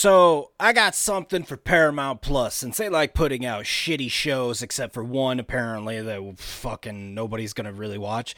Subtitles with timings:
[0.00, 4.94] So I got something for Paramount Plus since they like putting out shitty shows, except
[4.94, 8.34] for one apparently that fucking nobody's gonna really watch.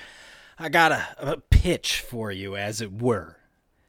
[0.58, 3.36] I got a, a pitch for you, as it were.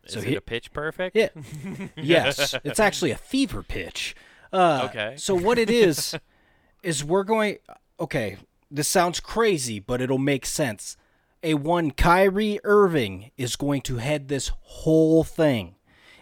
[0.03, 1.15] Is So it he- a pitch perfect?
[1.15, 1.29] Yeah.
[1.97, 4.15] yes, it's actually a fever pitch.
[4.51, 5.15] Uh, Okay.
[5.17, 6.13] So what it is
[6.83, 7.57] is we're going.
[7.99, 8.37] Okay,
[8.69, 10.95] this sounds crazy, but it'll make sense.
[11.41, 15.73] A one Kyrie Irving is going to head this whole thing,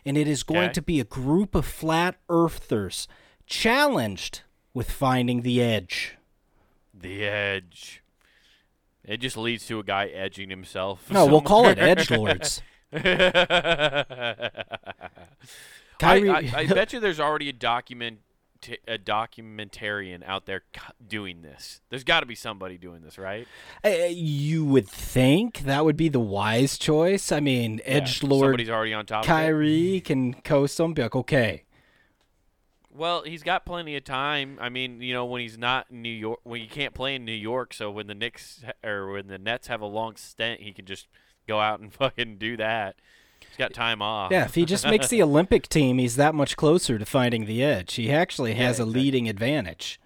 [0.05, 0.73] and it is going Okay.
[0.73, 3.07] to be a group of flat earthers
[3.45, 4.41] challenged
[4.73, 6.17] with finding the edge.
[6.93, 8.03] The edge.
[9.03, 11.09] It just leads to a guy edging himself.
[11.11, 12.61] No, we'll call it edge lords.
[12.93, 14.03] I,
[16.01, 18.19] I, I bet you there's already a document
[18.87, 21.81] a documentarian out there c- doing this.
[21.89, 23.47] There's got to be somebody doing this, right?
[23.83, 27.31] Uh, you would think that would be the wise choice.
[27.31, 29.27] I mean, edge lord Somebody's already on top of.
[29.27, 30.93] Kyrie can coast them.
[30.93, 31.63] Be like, okay,
[32.93, 34.57] Well, he's got plenty of time.
[34.59, 37.23] I mean, you know, when he's not in New York, when you can't play in
[37.25, 40.73] New York, so when the Knicks or when the Nets have a long stint, he
[40.73, 41.07] can just
[41.47, 42.95] go out and fucking do that.
[43.47, 44.31] He's got time off.
[44.31, 44.45] yeah.
[44.45, 47.95] If he just makes the Olympic team, he's that much closer to finding the edge.
[47.95, 49.01] He actually has a exactly.
[49.01, 49.99] leading advantage.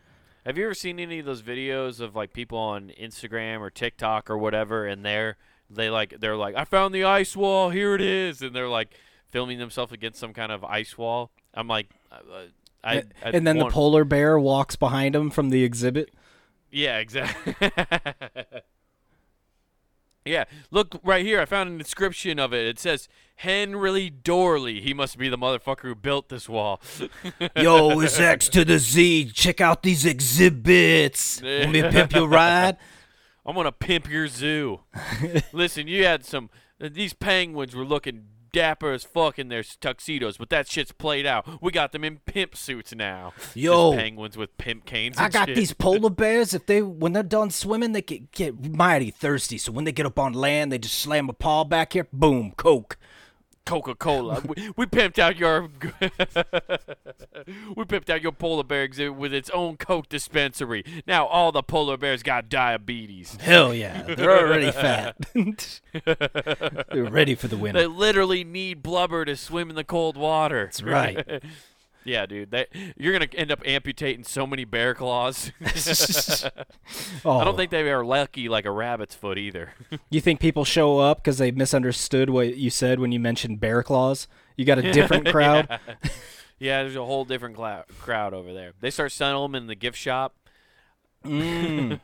[0.46, 4.30] Have you ever seen any of those videos of like people on Instagram or TikTok
[4.30, 5.38] or whatever, and they're
[5.70, 8.94] they like they're like, I found the ice wall, here it is, and they're like
[9.30, 11.32] filming themselves against some kind of ice wall.
[11.54, 12.18] I'm like, uh,
[12.84, 16.14] I, I and then the polar bear walks behind him from the exhibit.
[16.72, 17.56] Yeah, exactly.
[20.26, 21.40] yeah, look right here.
[21.40, 22.66] I found an inscription of it.
[22.66, 24.82] It says Henry Dorley.
[24.82, 26.82] He must be the motherfucker who built this wall.
[27.56, 29.32] Yo, it's X to the Z.
[29.34, 31.42] Check out these exhibits.
[31.42, 32.78] Let me pimp your ride?
[33.46, 34.82] I'm gonna pimp your zoo.
[35.54, 36.50] Listen, you had some.
[36.80, 41.62] These penguins were looking dapper as fuck in their tuxedos, but that shit's played out.
[41.62, 43.34] We got them in pimp suits now.
[43.38, 43.94] Just Yo.
[43.94, 45.18] penguins with pimp canes.
[45.18, 45.58] I got shit.
[45.58, 46.54] these polar bears.
[46.54, 49.58] If they when they're done swimming, they get get mighty thirsty.
[49.58, 52.08] So when they get up on land, they just slam a paw back here.
[52.14, 52.98] Boom, Coke.
[53.66, 54.42] Coca Cola.
[54.46, 55.62] we, we pimped out your
[57.76, 60.84] we pimped out your polar bear exhibit with its own Coke dispensary.
[61.08, 63.38] Now all the polar bears got diabetes.
[63.42, 65.18] Hell yeah, they're already fat.
[65.34, 67.82] they're ready for the winter.
[67.82, 70.66] They literally need blubber to swim in the cold water.
[70.66, 71.44] That's right.
[72.06, 72.52] yeah, dude.
[72.52, 75.52] That you're gonna end up amputating so many bear claws.
[77.26, 79.74] oh, I don't think they are lucky like a rabbit's foot either.
[80.10, 83.84] you think people show up because they misunderstood what you said when you mentioned bear
[83.84, 84.28] claws.
[84.56, 85.68] You got a different crowd.
[85.70, 86.10] yeah.
[86.58, 88.72] Yeah, there's a whole different clou- crowd over there.
[88.80, 90.36] They start selling them in the gift shop.
[91.26, 92.00] Mm,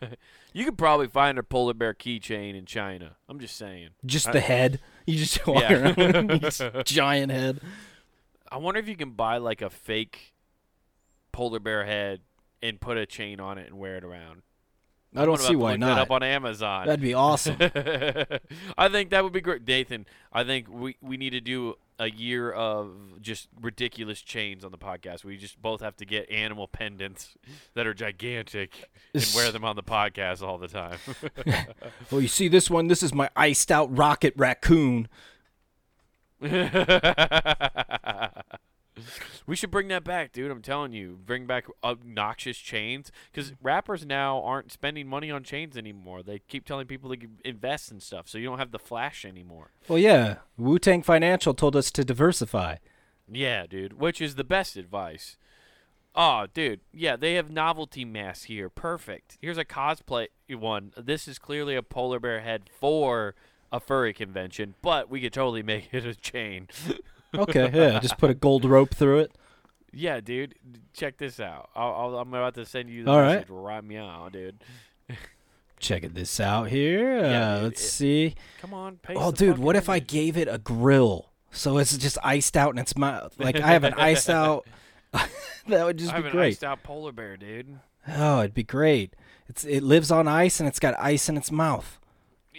[0.54, 3.16] You could probably find a polar bear keychain in China.
[3.30, 3.92] I'm just saying.
[4.06, 4.82] just the head.
[5.06, 5.94] You just walk Yeah.
[5.98, 7.62] around giant head.
[8.52, 10.34] I wonder if you can buy like a fake
[11.32, 12.22] polar bear head
[12.62, 14.42] and put a chain on it and wear it around.
[15.16, 16.00] I don't see why look That not.
[16.00, 16.86] up on Amazon.
[16.88, 17.58] That'd be awesome.
[18.78, 20.06] I think that would be great, Nathan.
[20.32, 24.78] I think we we need to do a year of just ridiculous chains on the
[24.78, 25.26] podcast.
[25.26, 27.36] We just both have to get animal pendants
[27.74, 30.98] that are gigantic and wear them on the podcast all the time.
[32.10, 32.88] Well, you see this one.
[32.88, 35.08] This is my iced out rocket raccoon.
[39.46, 40.50] we should bring that back, dude.
[40.50, 45.78] I'm telling you, bring back obnoxious chains because rappers now aren't spending money on chains
[45.78, 46.24] anymore.
[46.24, 49.72] They keep telling people to invest in stuff, so you don't have the flash anymore.
[49.88, 50.38] Well, yeah.
[50.57, 52.78] Wu Tang Financial told us to diversify.
[53.31, 55.38] Yeah, dude, which is the best advice.
[56.13, 58.69] Oh, dude, yeah, they have novelty masks here.
[58.69, 59.38] Perfect.
[59.41, 60.91] Here's a cosplay one.
[60.97, 63.35] This is clearly a polar bear head for
[63.72, 66.68] a furry convention, but we could totally make it a chain.
[67.34, 67.98] Okay, yeah.
[68.02, 69.32] Just put a gold rope through it.
[69.94, 70.56] yeah, dude,
[70.92, 71.70] check this out.
[71.74, 73.36] I'll, I'll, I'm about to send you the All right.
[73.36, 74.62] message right meow, dude.
[75.80, 77.20] Checking this out here.
[77.24, 78.36] Yeah, uh, dude, let's it- see.
[78.59, 81.29] Come on, Oh, dude, what if I gave it a grill?
[81.52, 83.34] So it's just iced out in its mouth.
[83.40, 84.68] Like I have an iced out.
[85.14, 87.79] that would just I have be an iced out polar bear, dude.
[88.09, 89.16] Oh, it'd be great.
[89.47, 91.97] It's it lives on ice and it's got ice in its mouth.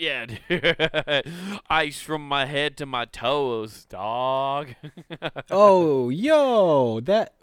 [0.02, 1.32] Yeah, dude.
[1.70, 4.74] Ice from my head to my toes, dog.
[5.50, 7.34] Oh, yo, that.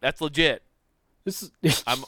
[0.00, 0.62] That's legit.
[1.24, 2.04] This is, I'm.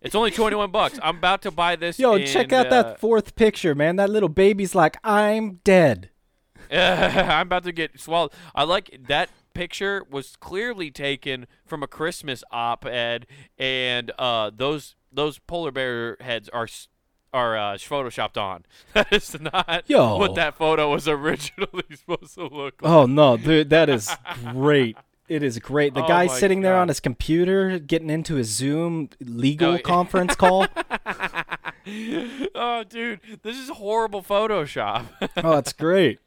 [0.00, 1.00] It's only twenty one bucks.
[1.02, 1.98] I'm about to buy this.
[1.98, 3.96] yo, and, check out uh, that fourth picture, man.
[3.96, 6.10] That little baby's like, I'm dead.
[6.70, 8.32] I'm about to get swallowed.
[8.54, 13.26] I like that picture was clearly taken from a Christmas op-ed,
[13.58, 16.68] and uh, those those polar bear heads are
[17.32, 18.64] or uh, photoshopped on.
[18.94, 20.16] That is not Yo.
[20.18, 22.90] what that photo was originally supposed to look like.
[22.92, 24.10] Oh no, dude, that is
[24.52, 24.96] great.
[25.28, 25.94] It is great.
[25.94, 30.34] The Oh guy sitting there on his computer getting into his Zoom legal Oh, conference
[30.34, 30.66] call.
[32.54, 35.06] oh, dude, this is horrible Photoshop.
[35.38, 36.18] Oh, it's great.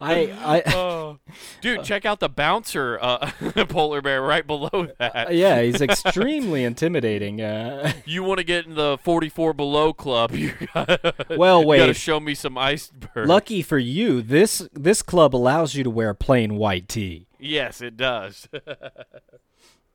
[0.00, 1.18] I I oh,
[1.60, 3.30] dude, check out the bouncer uh,
[3.68, 5.34] polar bear right below that.
[5.34, 7.40] yeah, he's extremely intimidating.
[7.40, 10.32] Uh, You want to get in the 44 below club?
[10.32, 13.28] You gotta, Well, you gotta show me some iceberg.
[13.28, 17.26] lucky for you, this this club allows you to wear plain white tee.
[17.40, 18.48] Yes, it does.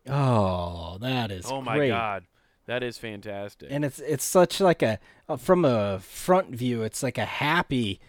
[0.10, 1.90] Oh, that is oh my great.
[1.90, 2.26] god,
[2.66, 3.70] that is fantastic.
[3.72, 5.00] And it's it's such like a
[5.30, 8.02] uh, from a front view, it's like a happy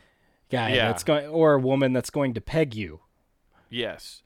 [0.51, 0.89] guy Yeah.
[0.89, 3.01] that's going or a woman that's going to peg you.
[3.71, 4.23] Yes.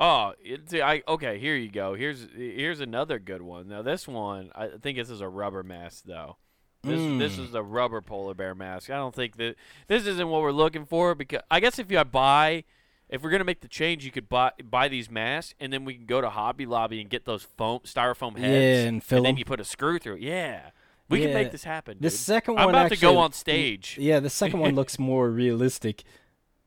[0.00, 1.38] Oh, it's, I okay.
[1.38, 1.94] Here you go.
[1.94, 3.68] Here's here's another good one.
[3.68, 6.36] Now this one, I think this is a rubber mask though.
[6.82, 7.48] This this Mm.
[7.48, 8.90] is a rubber polar bear mask.
[8.90, 9.54] I don't think that
[9.86, 12.64] this isn't what we're looking for because I guess if you buy,
[13.08, 15.94] if we're gonna make the change, you could buy buy these masks and then we
[15.94, 18.82] can go to Hobby Lobby and get those foam styrofoam heads.
[18.82, 19.38] Yeah, and fill then 'em.
[19.38, 20.16] you put a screw through.
[20.16, 20.22] it.
[20.22, 20.70] Yeah,
[21.12, 21.98] we can make this happen.
[22.00, 22.18] The dude.
[22.18, 23.96] second I'm one about to go on stage.
[24.00, 26.02] Yeah, the second one looks more realistic.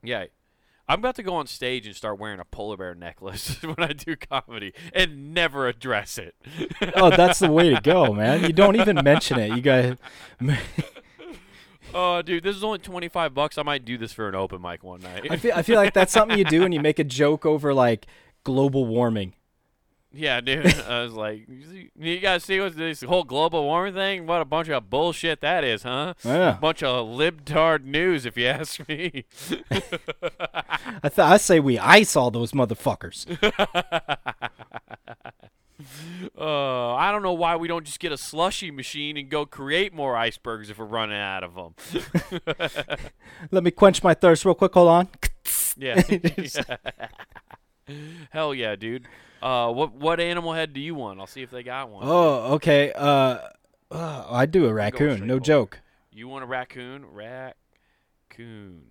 [0.04, 0.26] Yeah.
[0.88, 3.94] I'm about to go on stage and start wearing a polar bear necklace when I
[3.94, 6.36] do comedy and never address it.
[6.96, 8.44] Oh, that's the way to go, man.
[8.44, 9.56] You don't even mention it.
[9.56, 9.98] You got
[11.94, 13.58] oh, dude, this is only 25 bucks.
[13.58, 15.26] I might do this for an open mic one night.
[15.30, 17.74] I feel I feel like that's something you do and you make a joke over
[17.74, 18.06] like
[18.44, 19.34] global warming.
[20.16, 20.66] Yeah, dude.
[20.88, 21.48] I was like,
[21.96, 24.26] you guys see what this whole global warming thing?
[24.26, 26.14] What a bunch of bullshit that is, huh?
[26.24, 26.58] Yeah.
[26.60, 29.26] Bunch of libtard news, if you ask me.
[29.72, 33.26] I th- I say we ice all those motherfuckers.
[36.38, 39.94] Uh, I don't know why we don't just get a slushy machine and go create
[39.94, 41.76] more icebergs if we're running out of them.
[43.52, 44.74] Let me quench my thirst real quick.
[44.74, 45.08] Hold on.
[45.78, 46.02] Yeah.
[48.32, 49.08] Hell yeah, dude.
[49.46, 51.20] Uh, what what animal head do you want?
[51.20, 52.02] I'll see if they got one.
[52.04, 52.92] Oh, okay.
[52.92, 53.38] Uh,
[53.92, 55.20] uh I do a raccoon.
[55.20, 55.44] No forward.
[55.44, 55.80] joke.
[56.12, 57.06] You want a raccoon?
[57.14, 58.82] Raccoon.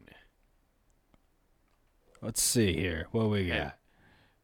[2.23, 3.09] Let's see here.
[3.11, 3.77] What we got?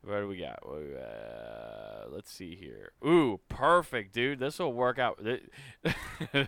[0.02, 0.60] What do we got?
[0.66, 2.92] Uh, let's see here.
[3.06, 4.38] Ooh, perfect, dude.
[4.38, 5.20] This will work out.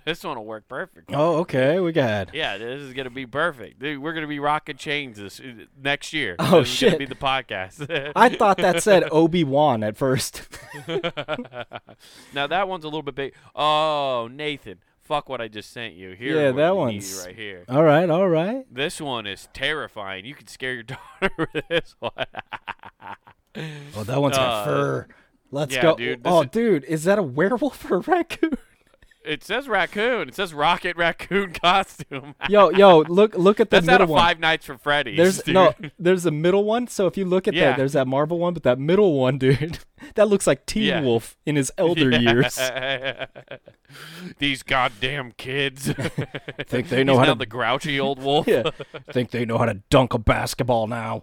[0.05, 1.11] This one will work perfect.
[1.15, 1.81] Oh, okay.
[1.81, 2.35] We got.
[2.35, 4.01] Yeah, this is gonna be perfect, dude.
[4.03, 6.37] We're gonna be rocking chains this uh, next year.
[6.39, 6.99] Oh, this shit.
[6.99, 8.13] be the podcast.
[8.17, 10.43] I thought that said Obi Wan at first.
[12.35, 13.35] now that one's a little bit big.
[13.55, 16.13] Oh, Nathan, fuck what I just sent you.
[16.13, 17.65] Here, Yeah, that one's- right here.
[17.69, 18.65] all right, all right.
[18.73, 20.25] This one is terrifying.
[20.27, 22.13] You could scare your daughter with this one.
[23.57, 25.07] Oh, that one's got Uh, fur.
[25.51, 25.97] Let's yeah, go.
[25.97, 28.57] dude, oh, is- dude, is that a werewolf or a raccoon?
[29.25, 30.29] it says raccoon.
[30.29, 32.35] It says rocket raccoon costume.
[32.49, 34.21] yo, yo, look, look at the That's out middle of one.
[34.21, 35.17] Five Nights for Freddy's.
[35.19, 35.55] There's dude.
[35.55, 36.89] no, there's a middle one.
[36.89, 37.67] So if you look at Yeah.
[37.71, 39.79] that, there's that Marvel one, but that middle one, dude,
[40.15, 41.03] that looks like Teen Yeah.
[41.03, 42.59] Wolf in his elder years.
[44.39, 45.93] These goddamn kids.
[46.67, 48.49] Think they know He's how to- the grouchy old wolf.
[48.49, 48.71] Yeah,
[49.13, 51.23] think they know how to dunk a basketball now.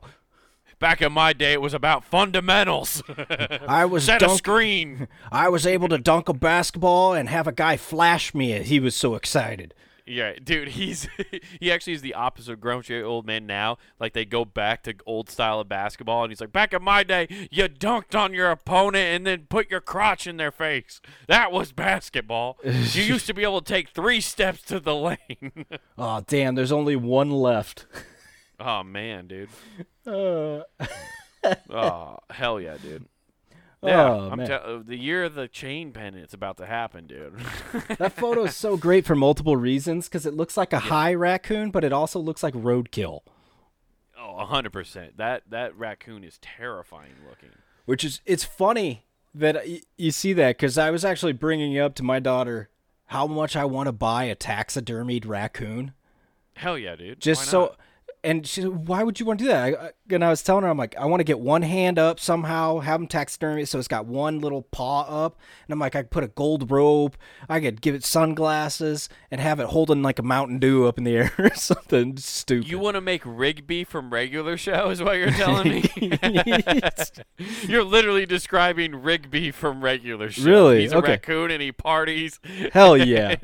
[0.80, 3.04] Back in my day, it was about fundamentals.
[3.68, 5.10] I was Set a screen.
[5.32, 8.64] I was able to dunk a basketball and have a guy flash me.
[8.64, 9.74] He was so excited.
[10.06, 11.08] Yeah, dude, he's
[11.60, 13.78] he actually is the opposite of grumpy old man now.
[14.00, 17.04] Like they go back to old style of basketball, and he's like, back in my
[17.04, 21.00] day, you dunked on your opponent and then put your crotch in their face.
[21.28, 22.58] That was basketball.
[22.64, 25.66] you used to be able to take three steps to the lane.
[25.96, 26.56] Oh damn!
[26.56, 27.86] There's only one left.
[28.60, 29.50] Oh man, dude.
[30.06, 30.64] Uh,
[31.70, 33.06] Oh hell yeah, dude.
[33.82, 37.40] Yeah, Oh, I'm uh, the year of the chain pendant's about to happen, dude.
[37.98, 41.72] that photo is so great for multiple reasons because it looks like a high raccoon,
[41.72, 43.22] but it also looks like roadkill.
[44.20, 45.16] oh, hundred percent.
[45.16, 47.52] That that raccoon is terrifying looking.
[47.86, 51.96] Which is it's funny that y- you see that because I was actually bringing up
[51.96, 52.68] to my daughter
[53.06, 55.94] how much I want to buy a taxidermied raccoon.
[56.56, 57.22] Hell yeah, dude.
[57.22, 57.76] just so?
[58.24, 60.64] And she said, why would you want to do that I, and i was telling
[60.64, 63.80] her i'm like i want to get one hand up somehow have them taxidermy so
[63.80, 67.16] it's got one little paw up and i'm like i could put a gold robe
[67.48, 71.04] i could give it sunglasses and have it holding like a mountain dew up in
[71.04, 75.18] the air or something stupid You want to make Rigby from regular show, is what
[75.18, 75.84] you're telling me?
[77.68, 80.44] You're literally describing Rigby from regular show.
[80.44, 80.82] Really?
[80.82, 81.12] He's a Okay.
[81.14, 82.40] raccoon and he parties.
[82.74, 83.36] hell yeah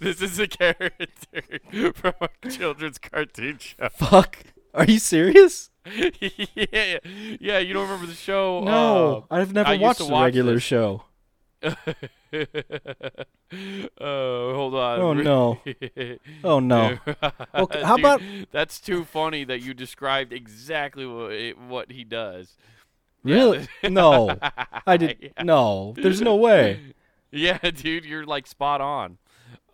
[0.00, 3.77] this is a character from a children's cartoon show.
[3.92, 4.38] fuck
[4.74, 6.98] are you serious yeah,
[7.40, 7.58] yeah.
[7.58, 8.62] You don't remember the show?
[8.64, 10.62] no uh, i've never I watched the watch regular this.
[10.62, 11.04] show
[11.62, 11.74] oh,
[14.00, 15.00] hold on.
[15.00, 15.60] Oh, no.
[16.44, 16.98] Oh no.
[17.54, 22.04] Okay, how Dude, about- That's too funny that you described exactly what it, what he
[22.04, 22.56] does.
[23.24, 23.66] Really?
[23.88, 24.36] No.
[24.86, 25.16] I did.
[25.20, 25.42] Yeah.
[25.42, 25.94] No.
[25.96, 26.94] There's no way.
[27.30, 29.18] Yeah, dude, you're like spot on.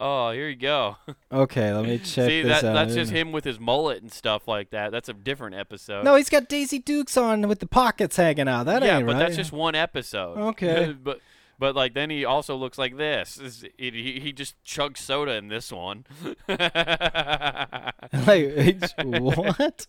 [0.00, 0.96] Oh, here you go.
[1.32, 2.74] Okay, let me check See, this that out.
[2.74, 4.92] that's just him with his mullet and stuff like that.
[4.92, 6.04] That's a different episode.
[6.04, 8.66] No, he's got Daisy Dukes on with the pockets hanging out.
[8.66, 9.18] That yeah, ain't but right.
[9.18, 10.38] that's just one episode.
[10.38, 10.94] Okay.
[11.02, 11.20] but
[11.58, 13.36] but like then he also looks like this.
[13.38, 16.04] Is- he he just chugs soda in this one.
[18.26, 19.86] like what?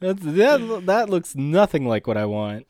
[0.00, 2.66] That's, that that looks nothing like what I want.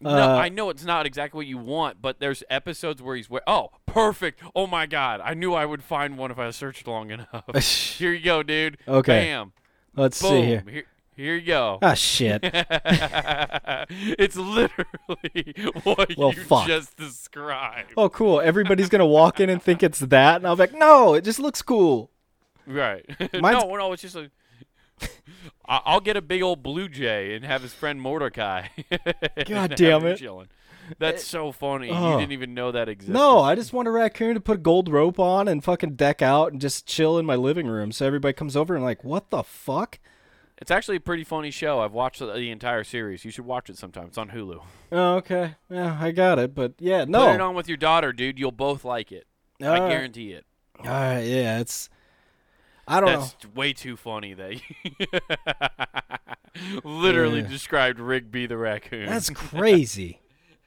[0.00, 3.30] no, Uh, I know it's not exactly what you want, but there's episodes where he's
[3.30, 4.40] wear- oh perfect.
[4.54, 7.44] Oh my god, I knew I would find one if I searched long enough.
[7.62, 8.78] Here you go, dude.
[8.88, 9.26] Okay.
[9.26, 9.52] Bam.
[9.94, 10.30] Let's Boom.
[10.30, 10.64] see here.
[10.68, 10.84] Here,
[11.14, 11.78] here you go.
[11.82, 12.40] Ah, shit.
[12.44, 16.66] it's literally what Well, you fuck.
[16.66, 17.92] just described.
[17.96, 18.40] Oh, cool.
[18.40, 21.38] Everybody's gonna walk in and think it's that, and I'll be like, no, it just
[21.38, 22.10] looks cool.
[22.66, 23.04] Right.
[23.34, 24.30] Mine's- no, no, it's just a.
[25.66, 28.68] I'll get a big old blue jay and have his friend Mordecai.
[29.46, 30.18] God damn it.
[30.18, 30.48] chilling.
[30.98, 31.90] That's so funny.
[31.90, 32.12] Oh.
[32.12, 33.12] You didn't even know that existed.
[33.14, 36.22] No, I just want a raccoon to put a gold rope on and fucking deck
[36.22, 37.92] out and just chill in my living room.
[37.92, 39.98] So everybody comes over and like, what the fuck?
[40.58, 41.80] It's actually a pretty funny show.
[41.80, 43.24] I've watched the, the entire series.
[43.24, 44.06] You should watch it sometime.
[44.06, 44.62] It's on Hulu.
[44.92, 45.56] Oh, okay.
[45.68, 46.54] Yeah, I got it.
[46.54, 47.26] But yeah, no.
[47.26, 48.38] Put it on with your daughter, dude.
[48.38, 49.26] You'll both like it.
[49.60, 50.44] I guarantee it.
[50.78, 51.88] All right, yeah, it's.
[52.88, 54.60] I don't That's way too funny that you
[56.84, 57.46] literally Yeah.
[57.48, 59.06] described Rigby the raccoon.
[59.06, 60.20] That's crazy.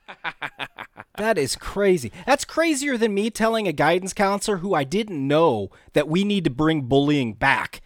[1.18, 2.12] that is crazy.
[2.26, 6.44] That's crazier than me telling a guidance counselor who I didn't know that we need
[6.46, 7.82] to bring bullying back.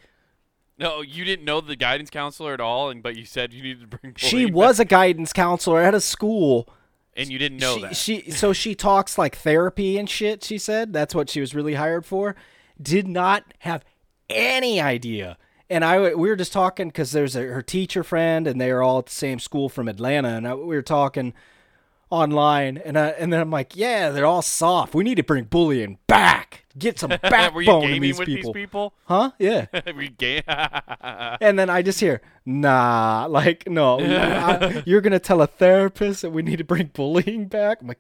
[0.78, 3.92] no, you didn't know the guidance counselor at all, and but you said you needed
[3.92, 4.14] to bring.
[4.16, 6.70] She bullying back, was a guidance counselor at a school.
[7.16, 7.96] and you didn't know she, that.
[7.96, 10.44] she so she talks like therapy and shit.
[10.44, 12.36] She said that's what she was really hired for.
[12.82, 13.84] Did not have
[14.30, 15.38] any idea.
[15.70, 18.82] And I we were just talking because there's a, her teacher friend and they are
[18.82, 21.34] all at the same school from Atlanta, and I, we were talking
[22.10, 24.94] online, and I, and then I'm like, yeah, they're all soft.
[24.96, 26.66] We need to bring bullying back.
[26.78, 28.54] Get some Were you backbone in gaming these with people.
[28.54, 28.94] these people?
[29.06, 29.32] Huh?
[29.40, 29.68] Yeah.
[29.94, 30.44] Were you ga-
[31.42, 36.22] And then I just hear, nah, like, no, I- you're going to tell a therapist
[36.24, 37.80] that we need to bring bullying back?
[37.82, 38.00] I'm like,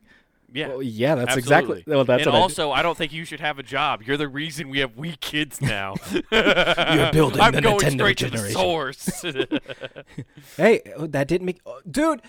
[0.51, 0.69] yeah.
[0.69, 1.41] well, yeah, that's Absolutely.
[1.81, 1.83] exactly.
[1.93, 4.01] Well, that's and also, I, don't think you should have a job.
[4.01, 5.93] You're the reason we have weak kids now.
[6.11, 8.55] You're building I'm the going Nintendo straight to the generation.
[8.59, 9.21] source.
[10.57, 11.59] Hey, oh, that didn't make.
[11.67, 12.21] oh, Dude,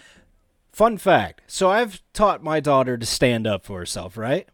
[0.72, 1.42] fun fact.
[1.46, 4.48] So I've taught my daughter to stand up for herself, right?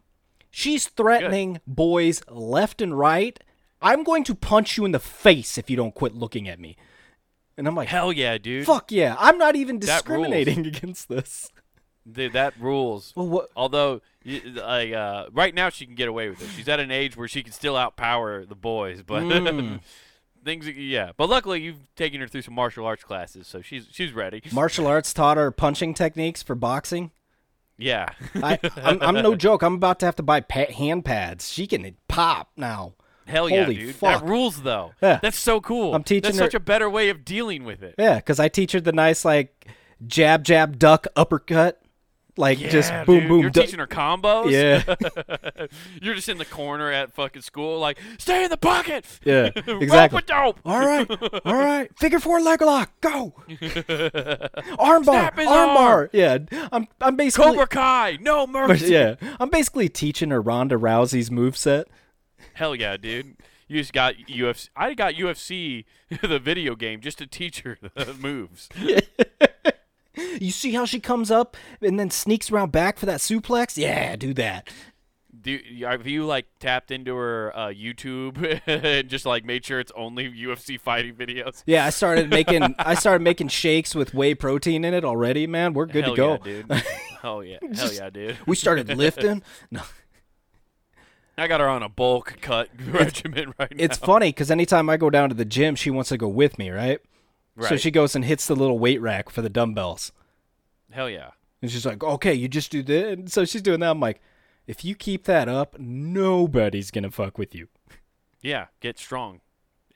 [0.51, 3.39] She's threatening boys left and right.
[3.83, 6.77] I'm going to punch you in the face if you don't quit looking at me.
[7.59, 8.67] And I'm like, Hell yeah, dude.
[8.67, 9.17] fuck yeah.
[9.19, 11.51] I'm not even discriminating against this.
[12.11, 13.13] Dude, that rules.
[13.17, 13.51] Well, what?
[13.57, 16.49] Although, like, uh, right now she can get away with it.
[16.57, 19.81] She's at an age where she can still outpower the boys, but Mm.
[20.47, 21.11] things, yeah.
[21.19, 24.41] But luckily, you've taken her through some martial arts classes, so she's she's ready.
[24.53, 27.11] Martial arts taught her punching techniques for boxing.
[27.77, 28.09] Yeah.
[28.37, 29.61] I, I'm, I'm no joke.
[29.63, 31.53] I'm about to have to buy pa- hand pads.
[31.53, 32.95] She can pop now.
[33.27, 33.95] Hell yeah, Holy dude.
[33.97, 34.21] fuck.
[34.23, 34.93] That rules, though.
[35.03, 35.19] Yeah.
[35.21, 35.95] That's so cool.
[35.95, 37.97] I'm teaching That's her- such a better way of dealing with it.
[37.99, 39.67] Yeah, because I teach her the nice like
[40.07, 41.83] jab, jab, duck, uppercut,
[42.37, 43.29] like just boom, dude.
[43.29, 43.41] boom.
[43.41, 44.51] You're du- teaching her combos.
[44.51, 45.67] Yeah.
[46.03, 49.05] You're just in the corner at fucking school, like, stay in the pocket.
[49.25, 50.23] Yeah, exactly.
[50.27, 50.61] dope.
[50.65, 51.11] All right,
[51.45, 51.91] all right.
[51.99, 53.33] Figure four leg lock, go.
[54.79, 56.09] Arm bar, Snap his arm.
[56.13, 56.39] Yeah,
[56.73, 58.93] I'm I'm basically Cobra Kai, no mercy.
[58.93, 61.85] yeah, I'm basically teaching her Ronda Rousey's moveset.
[62.55, 63.37] Hell yeah, dude.
[63.69, 64.69] You just got UFC.
[64.77, 65.85] I got UFC,
[66.23, 68.69] the video game, just to teach her the moves.
[70.17, 73.77] You see how she comes up and then sneaks around back for that suplex?
[73.77, 74.69] Yeah, do that.
[75.39, 79.93] Do have you like tapped into her uh, YouTube and just like made sure it's
[79.95, 81.63] only UFC fighting videos?
[81.67, 85.75] Yeah, I started making I started making shakes with whey protein in it already, man.
[85.75, 86.31] We're good Hell to go.
[86.33, 86.71] yeah, dude.
[87.23, 88.37] Hell yeah, hell yeah, dude.
[88.47, 89.43] We started lifting.
[89.71, 89.83] No,
[91.37, 93.85] I got her on a bulk cut regimen right now.
[93.85, 96.59] it's funny because anytime I go down to the gym, she wants to go with
[96.59, 97.01] me, right?
[97.61, 100.13] So she goes and hits the little weight rack for the dumbbells,
[100.91, 101.31] Hell yeah.
[101.63, 103.91] and she's like, "Okay, you just do this." And so she's doing that.
[103.91, 104.21] I'm like,
[104.67, 107.69] "If you keep that up, nobody's gonna fuck with you."
[108.43, 109.41] Yeah, get strong.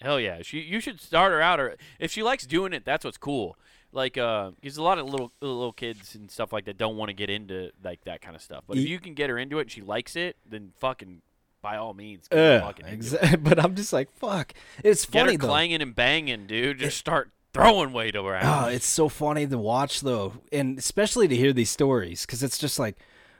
[0.00, 0.40] Hell yeah.
[0.42, 3.56] She you should start her out or if she likes doing it, that's what's cool.
[3.92, 7.10] Like uh there's a lot of little little kids and stuff like that don't want
[7.10, 8.64] to get into like that kind of stuff.
[8.66, 11.20] But if you can get her into it and she likes it, then fucking
[11.60, 13.44] by all means get her Yeah, fucking into it.
[13.44, 15.46] But I'm just like, "Fuck." It's Get funny her though.
[15.48, 16.78] clanging and banging, dude.
[16.78, 18.44] Just start throwing weight around.
[18.44, 22.58] Oh, it's so funny to watch though, and especially to hear these stories because it's
[22.58, 22.96] just like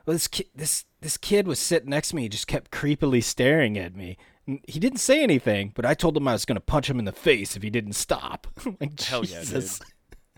[0.07, 2.23] Well, this ki- this this kid was sitting next to me.
[2.23, 4.17] He just kept creepily staring at me.
[4.47, 7.05] And He didn't say anything, but I told him I was gonna punch him in
[7.05, 8.47] the face if he didn't stop.
[8.81, 9.65] like, Hell yeah, dude.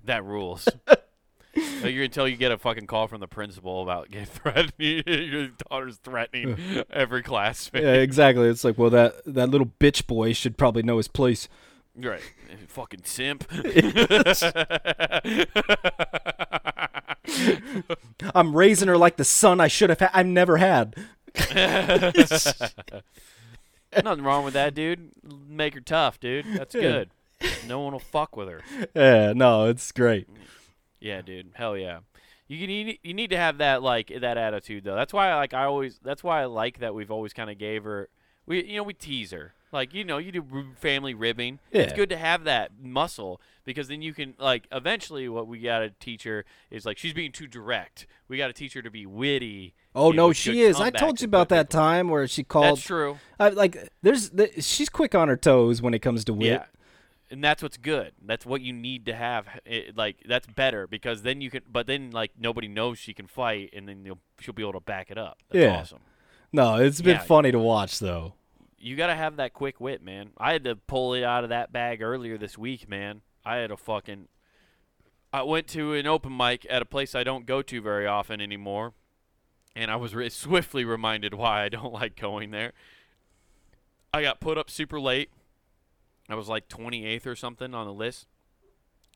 [0.05, 0.69] That rules.
[0.87, 5.03] Uh, You're until you get a fucking call from the principal about getting threatening.
[5.07, 6.57] Your daughter's threatening
[6.91, 7.83] every classmate.
[7.83, 8.49] Yeah, exactly.
[8.49, 11.49] It's like, well, that that little bitch boy should probably know his place.
[11.95, 12.23] Right.
[12.69, 13.45] Fucking simp.
[18.35, 20.11] I'm raising her like the son I should have had.
[20.15, 20.97] I've never had.
[24.03, 25.11] Nothing wrong with that, dude.
[25.49, 26.47] Make her tough, dude.
[26.55, 27.11] That's good.
[27.67, 28.63] No one will fuck with her.
[28.95, 30.29] Yeah, no, it's great.
[31.01, 31.51] Yeah, dude.
[31.55, 31.99] Hell yeah.
[32.49, 34.95] You you need, you need to have that like that attitude though.
[34.95, 37.85] That's why like I always that's why I like that we've always kind of gave
[37.85, 38.09] her
[38.47, 39.55] we you know we tease her.
[39.73, 40.45] Like you know you do
[40.77, 41.59] family ribbing.
[41.73, 41.83] Yeah.
[41.83, 45.79] It's good to have that muscle because then you can like eventually what we got
[45.79, 48.07] to teach her is like she's being too direct.
[48.29, 49.75] We got to teach her to be witty.
[49.95, 50.79] Oh no, she is.
[50.79, 51.81] I told you about that people.
[51.81, 52.77] time where she called.
[52.79, 53.19] That's true.
[53.39, 56.47] I, like, there's the, she's quick on her toes when it comes to wit.
[56.47, 56.65] Yeah.
[57.31, 58.13] And that's what's good.
[58.25, 59.47] That's what you need to have.
[59.65, 61.63] It, like that's better because then you can.
[61.71, 64.81] But then like nobody knows she can fight, and then you'll, she'll be able to
[64.81, 65.39] back it up.
[65.51, 65.81] That's Yeah.
[65.81, 66.01] awesome.
[66.53, 67.23] No, it's been Yeah.
[67.23, 68.35] funny to watch though.
[68.83, 70.31] You got to have that quick wit, man.
[70.37, 73.21] I had to pull it out of that bag earlier this week, man.
[73.45, 74.27] I had a fucking.
[75.33, 78.41] I went to an open mic at a place I don't go to very often
[78.41, 78.93] anymore,
[79.77, 82.73] and I was re- swiftly reminded why I don't like going there.
[84.13, 85.31] I got put up super late.
[86.29, 88.27] I was like 28th or something on the list,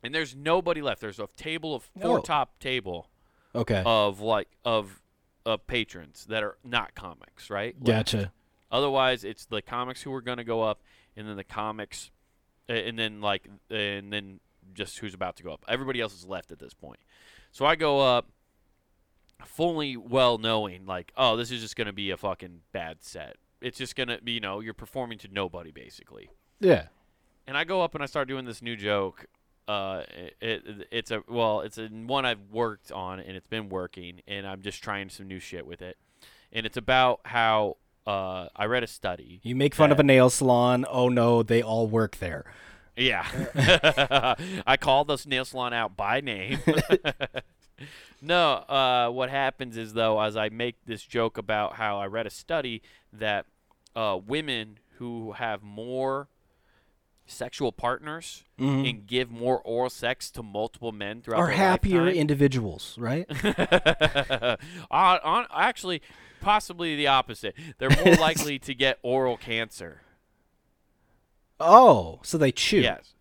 [0.01, 1.01] and there's nobody left.
[1.01, 3.09] There's a table of four top table
[3.53, 5.01] Okay, of like of
[5.45, 7.75] of patrons that are not comics, right?
[7.79, 8.31] Like, gotcha.
[8.71, 10.81] Otherwise, it's the comics who are going to go up,
[11.15, 12.11] and then the comics,
[12.67, 14.39] and then like, and then
[14.73, 15.63] just who's about to go up.
[15.67, 16.99] Everybody else is left at this point.
[17.51, 18.29] So I go up,
[19.45, 23.37] fully well knowing like, oh, this is just going to be a fucking bad set.
[23.61, 26.29] It's just going to be, you know, you're performing to nobody basically.
[26.59, 26.87] Yeah.
[27.47, 29.25] And I go up and I start doing this new joke.
[29.67, 33.67] Uh, it, it, it's a well, it's a one I've worked on and it's been
[33.69, 35.97] working, and I'm just trying some new shit with it.
[36.53, 39.41] And it's about how uh, I read a study.
[39.43, 40.85] You make fun of a nail salon.
[40.89, 42.45] Oh no, they all work there.
[42.95, 43.27] Yeah,
[44.65, 46.59] I call this nail salon out by name.
[48.21, 52.25] no, uh, what happens is though, as I make this joke about how I read
[52.25, 52.81] a study
[53.13, 53.45] that
[53.95, 56.29] uh, women who have more
[57.27, 58.89] sexual partners Mhm.
[58.89, 63.25] and give more oral sex to multiple men throughout Are happier lifetime- individuals, right?
[64.89, 66.01] on, on, actually,
[66.41, 67.55] possibly the opposite.
[67.77, 70.01] They're more likely to get oral cancer.
[71.59, 72.79] oh, so they chew.
[72.81, 73.13] Yes.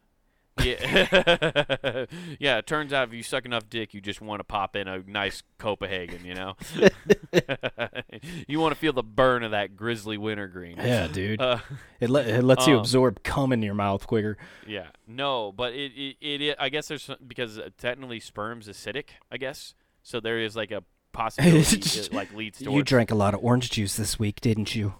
[0.62, 2.06] Yeah.
[2.38, 4.88] yeah, it turns out if you suck enough dick, you just want to pop in
[4.88, 6.56] a nice Copenhagen, you know?
[8.48, 10.76] you want to feel the burn of that grizzly wintergreen.
[10.78, 11.40] Yeah, dude.
[11.40, 11.58] Uh,
[12.00, 14.36] it, le- it lets you um, absorb cum in your mouth quicker.
[14.66, 14.88] yeah.
[15.06, 19.36] No, but it, it, it, it I guess there's because uh, technically sperm's acidic, I
[19.36, 19.74] guess.
[20.02, 22.70] So there is like a possibility it like leads to.
[22.70, 24.94] You drank a lot of orange juice this week, didn't you?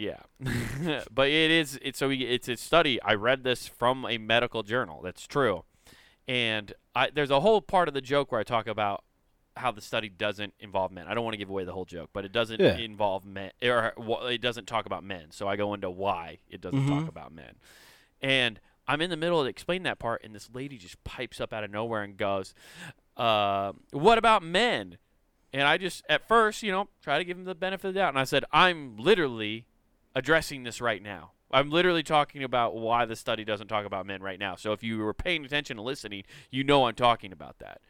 [0.00, 0.20] Yeah,
[1.12, 1.78] but it is.
[1.82, 3.00] It's so we- it's a study.
[3.02, 5.02] I read this from a medical journal.
[5.02, 5.64] That's true,
[6.26, 9.04] and I, there's a whole part of the joke where I talk about
[9.56, 11.06] how the study doesn't involve men.
[11.06, 12.76] I don't want to give away the whole joke, but it doesn't Yeah.
[12.78, 13.92] involve men, or
[14.30, 15.32] it doesn't talk about men.
[15.32, 17.08] So I go into why it doesn't talk Mhm.
[17.08, 17.56] about men,
[18.22, 18.58] and
[18.88, 21.62] I'm in the middle of explaining that part, and this lady just pipes up out
[21.62, 22.54] of nowhere and goes,
[23.18, 24.96] uh, "What about men?"
[25.52, 28.00] And I just, at first, you know, try to give him the benefit of the
[28.00, 28.10] doubt.
[28.10, 29.66] And I said, I'm literally
[30.14, 31.32] addressing this right now.
[31.52, 34.54] I'm literally talking about why the study doesn't talk about men right now.
[34.54, 37.80] So if you were paying attention and listening, you know I'm talking about that.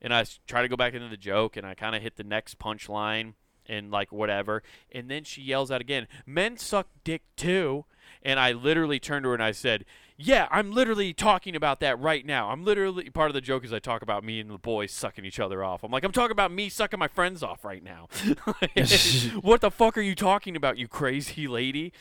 [0.00, 2.24] And I try to go back into the joke, and I kind of hit the
[2.24, 3.34] next punchline
[3.66, 4.62] and like whatever.
[4.90, 7.84] And then she yells out again, "Men suck dick too."
[8.22, 9.84] And I literally turned to her and I said,
[10.22, 12.50] "Yeah, I'm literally talking about that right now.
[12.50, 15.24] I'm literally part of the joke is I talk about me and the boys sucking
[15.24, 15.82] each other off.
[15.82, 18.08] I'm like, I'm talking about me sucking my friends off right now.
[19.40, 21.92] what the fuck are you talking about, you crazy lady?"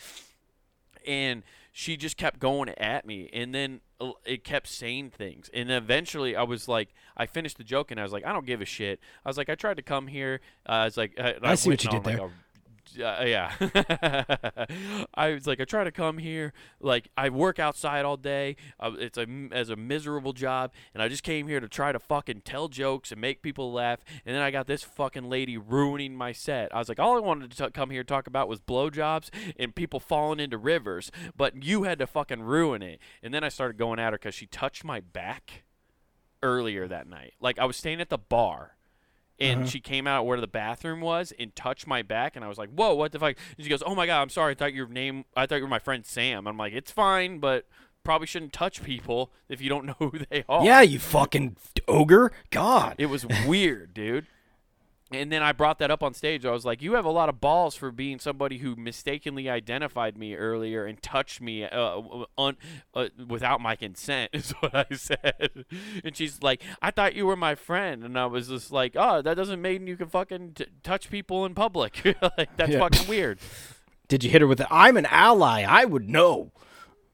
[1.08, 5.72] and she just kept going at me and then uh, it kept saying things and
[5.72, 8.62] eventually i was like i finished the joke and i was like i don't give
[8.62, 11.34] a shit i was like i tried to come here uh, i was like uh,
[11.38, 12.30] and I see what you did like, a-
[13.00, 13.52] uh, yeah.
[15.14, 18.92] I was like i try to come here like i work outside all day uh,
[18.98, 22.42] it's a as a miserable job and i just came here to try to fucking
[22.42, 26.32] tell jokes and make people laugh and then i got this fucking lady ruining my
[26.32, 26.74] set.
[26.74, 29.76] I was like all i wanted to t- come here talk about was blowjobs and
[29.76, 33.00] people falling into rivers but you had to fucking ruin it.
[33.24, 35.64] And then i started going at her because she touched my back
[36.44, 37.34] earlier that night.
[37.40, 38.76] Like i was staying at the bar
[39.42, 39.70] And mm-hmm.
[39.70, 42.70] she came out where the bathroom was and touched my back, and I was like,
[42.70, 44.52] "Whoa, what the fuck?" And she goes, "Oh my god, I'm sorry.
[44.52, 45.26] I thought your name.
[45.36, 47.66] I thought you were my friend Sam." I'm like, "It's fine, but
[48.04, 51.56] probably shouldn't touch people if you don't know who they are." Yeah, you fucking
[51.88, 52.32] ogre.
[52.52, 52.96] God.
[52.98, 54.28] It was weird, dude.
[55.14, 56.46] And then I brought that up on stage.
[56.46, 60.18] I was like, "You have a lot of balls for being somebody who mistakenly identified
[60.18, 62.02] me earlier and touched me uh,
[62.38, 62.56] un-
[62.94, 65.66] uh, without my consent." Is what I said.
[66.06, 69.22] And she's like, "I thought you were my friend," and I was just like, "Oh,
[69.22, 72.06] that doesn't mean you can fucking t- touch people in public.
[72.38, 72.80] like that's Yeah.
[72.80, 73.40] fucking weird."
[74.08, 74.68] Did you hit her with it?
[74.72, 75.64] I'm an ally.
[75.68, 76.52] I would know.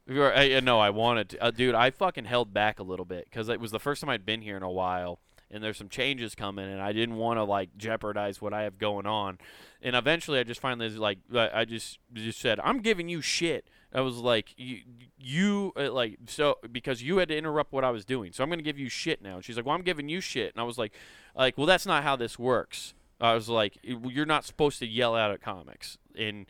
[0.10, 1.44] I, I- no, I wanted to.
[1.44, 4.10] Uh, dude, I fucking held back a little bit because it was the first time
[4.10, 7.38] I'd been here in a while, and there's some changes coming, and I didn't want
[7.38, 9.38] to like jeopardize what I have going on.
[9.82, 13.68] And eventually, I just finally like, I I just just said, I'm giving you shit.
[13.94, 14.82] I was like, you,
[15.18, 18.50] you uh, like so because you had to interrupt what I was doing, so I'm
[18.50, 19.36] gonna give you shit now.
[19.36, 20.94] And she's like, well, I'm giving you shit, and I was like,
[21.36, 22.94] like, well, that's not how this works.
[23.20, 26.46] I was like, you're not supposed to yell out at comics, and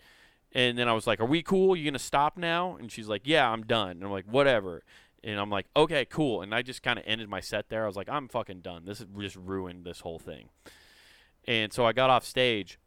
[0.54, 1.76] and then I was like, "Are we cool?
[1.76, 4.84] You gonna stop now?" And she's like, "Yeah, I'm done." And I'm like, "Whatever."
[5.24, 7.84] And I'm like, "Okay, cool." And I just kind of ended my set there.
[7.84, 8.86] I was like, "I'm fucking done.
[8.86, 10.50] This just ruined this whole thing."
[11.48, 12.78] And so I got off stage,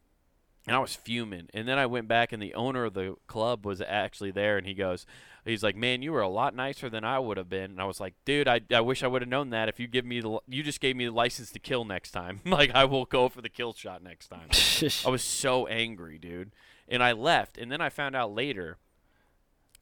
[0.66, 1.48] and I was fuming.
[1.54, 4.66] And then I went back, and the owner of the club was actually there, and
[4.66, 5.06] he goes,
[5.44, 7.86] "He's like, man, you were a lot nicer than I would have been." And I
[7.86, 9.68] was like, "Dude, I, I wish I would have known that.
[9.68, 12.40] If you give me the, you just gave me the license to kill next time.
[12.46, 14.48] like, I will go for the kill shot next time."
[15.06, 16.52] I was so angry, dude.
[16.86, 18.78] And I left, and then I found out later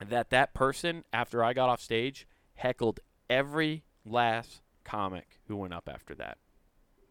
[0.06, 2.26] that that person, after I got off stage,
[2.59, 6.38] heckled every last comic who went up after that.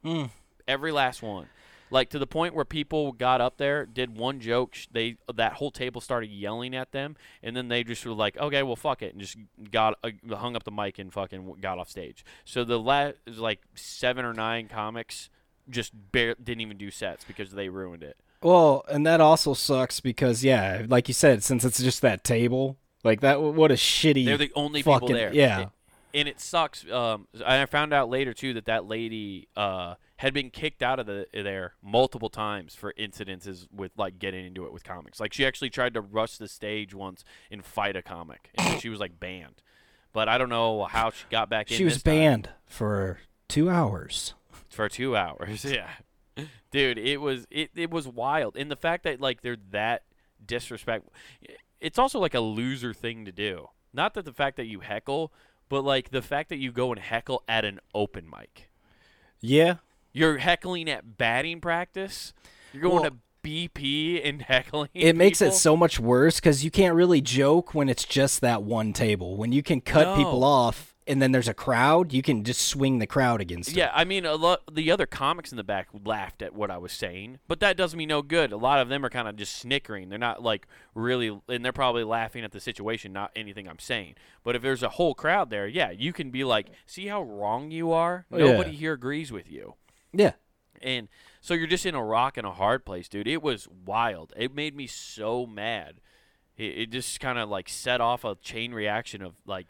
[0.04, 0.30] Mm.
[0.68, 1.48] Every last one.
[1.90, 5.72] Like to the point where people got up there, did one joke, they that whole
[5.72, 9.14] table started yelling at them, and then they just were like, "Okay, well, fuck it,"
[9.14, 9.38] and just
[9.72, 12.26] got uh, hung up the mic and fucking got off stage.
[12.44, 15.30] So the last like seven or nine comics
[15.70, 18.18] just bare didn't even do sets because they ruined it.
[18.42, 22.78] Well, and that also sucks because yeah, like you said, since it's just that table,
[23.08, 23.42] like that.
[23.42, 24.26] What a shitty.
[24.26, 25.34] They're the only people there.
[25.34, 25.62] yeah.
[25.62, 25.70] It-
[26.14, 26.90] and it sucks.
[26.90, 31.06] Um, I found out later too that that lady uh, had been kicked out of
[31.06, 35.20] the there multiple times for incidences with like getting into it with comics.
[35.20, 38.90] Like she actually tried to rush the stage once and fight a comic, and she
[38.90, 39.62] was like banned.
[40.14, 41.78] But I don't know how she got back in.
[41.78, 42.16] she was this time.
[42.16, 44.34] banned for two hours.
[44.70, 45.66] for two hours.
[45.70, 45.90] Yeah,
[46.72, 50.04] dude, it was it, it was wild, and the fact that like they're that
[50.44, 51.12] disrespectful,
[51.82, 53.70] it's also like a loser thing to do.
[53.94, 55.32] Not that the fact that you heckle,
[55.70, 58.70] but like the fact that you go and heckle at an open mic.
[59.40, 59.76] Yeah.
[60.14, 62.34] You're heckling at batting practice.
[62.74, 64.90] You're going Well- to BP and heckling.
[64.94, 68.64] It makes it so much worse because you can't really joke when it's just that
[68.64, 69.38] one table.
[69.38, 73.00] When you can cut people off and then there's a crowd, you can just swing
[73.00, 73.76] the crowd against it.
[73.76, 76.78] Yeah, I mean, a lot the other comics in the back laughed at what I
[76.78, 78.52] was saying, but that does me no good.
[78.52, 80.10] A lot of them are kind of just snickering.
[80.10, 84.16] They're not like really, and they're probably laughing at the situation, not anything I'm saying.
[84.44, 87.72] But if there's a whole crowd there, yeah, you can be like, "See how wrong
[87.72, 88.26] you are?
[88.32, 88.52] Oh, yeah.
[88.52, 89.76] Nobody here agrees with you."
[90.14, 90.34] Yeah.
[90.82, 91.08] And
[91.42, 93.28] so you're just in a rock and a hard place, dude.
[93.28, 94.34] It was wild.
[94.38, 96.02] It made me so mad.
[96.56, 99.68] It, it just kind of like set off a chain reaction of like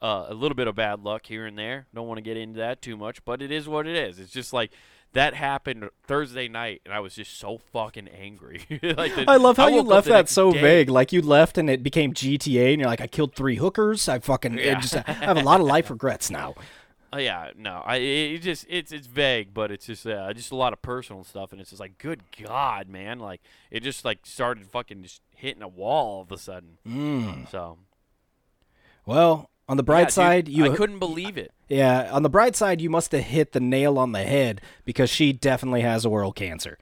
[0.00, 1.86] uh, a little bit of bad luck here and there.
[1.94, 4.18] Don't want to get into that too much, but it is what it is.
[4.18, 4.70] It's just like
[5.14, 8.60] that happened Thursday night, and I was just so fucking angry.
[8.82, 10.90] like the- I love how you left that so day- vague.
[10.90, 14.08] Like you left and it became GTA, and you're like, I killed three hookers.
[14.08, 14.80] I fucking Yeah.
[14.80, 16.54] just I have a lot of life regrets now.
[17.10, 20.56] Oh yeah, no, I it just it's it's vague, but it's just uh, just a
[20.56, 24.26] lot of personal stuff, and it's just like, good God, man, like it just like
[24.26, 26.76] started fucking just hitting a wall all of a sudden.
[26.86, 27.50] Mm.
[27.50, 27.78] So
[29.06, 31.52] Well, on the bright yeah, dude, side, you I couldn't believe it.
[31.68, 35.10] yeah, on the bright side, you must have hit the nail on the head because
[35.10, 36.78] she definitely has oral cancer.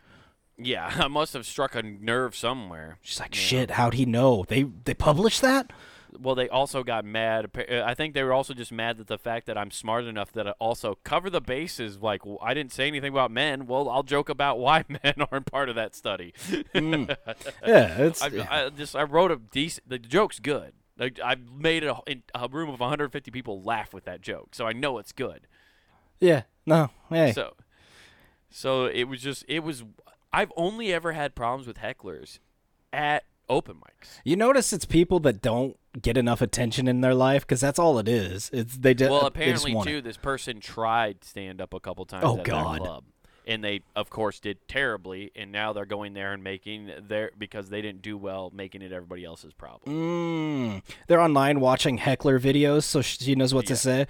[0.58, 2.98] Yeah, I must have struck a nerve somewhere.
[3.02, 3.40] She's like, Yeah.
[3.40, 3.70] shit.
[3.72, 4.44] How'd he know?
[4.48, 5.72] They they published that?
[6.18, 7.50] Well, they also got mad.
[7.54, 10.32] uh, I think they were also just mad at the fact that I'm smart enough
[10.32, 11.98] that I also cover the bases.
[11.98, 13.66] Like I didn't say anything about men.
[13.66, 16.32] Well, I'll joke about why men aren't part of that study.
[16.48, 17.14] Mm.
[17.66, 19.90] Yeah, it's I, I just I wrote a decent.
[19.90, 20.72] The joke's good.
[20.98, 24.66] Like I made a, in a room of 150 people laugh with that joke, so
[24.66, 25.46] I know it's good.
[26.20, 26.42] yeah.
[26.68, 27.54] No, hey, So,
[28.50, 29.84] so it was just it was.
[30.32, 32.40] I've only ever had problems with hecklers
[32.92, 34.18] at open mics.
[34.24, 37.98] you notice it's people that don't get enough attention in their life because that's all
[37.98, 38.50] it is.
[38.52, 39.10] It's they did.
[39.10, 40.04] Well, just apparently too, it.
[40.04, 43.04] this person tried stand up a couple times Oh, God.
[43.46, 45.30] And they of course did terribly.
[45.36, 48.92] And now they're going there and making their because they didn't do well, making it
[48.92, 49.94] everybody else's problem.
[49.94, 50.82] Mm.
[51.06, 54.06] They're online watching heckler videos, so she knows what to say.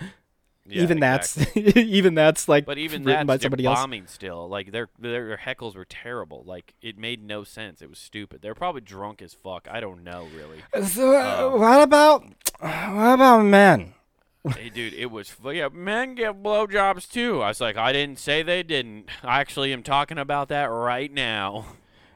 [0.68, 3.78] Yeah, even that's even that's like But even written that, by somebody else.
[3.78, 4.48] bombing still.
[4.48, 6.42] Like their their heckles were terrible.
[6.44, 7.82] Like it made no sense.
[7.82, 8.42] It was stupid.
[8.42, 9.68] They're probably drunk as fuck.
[9.70, 10.62] I don't know really.
[10.88, 12.24] So, uh, Um, what about
[12.58, 13.94] what about men?
[14.50, 15.68] Hey, dude, it was yeah.
[15.72, 17.42] Men get blowjobs too.
[17.42, 19.06] I was like, I didn't say they didn't.
[19.22, 21.66] I actually am talking about that right now.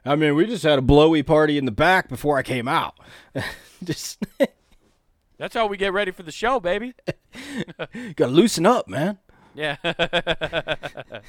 [0.04, 2.98] I mean, we just had a blowy party in the back before I came out.
[3.84, 4.24] just
[5.38, 6.94] That's how we get ready for the show, baby.
[8.16, 9.18] gotta loosen up, man.
[9.54, 9.76] Yeah.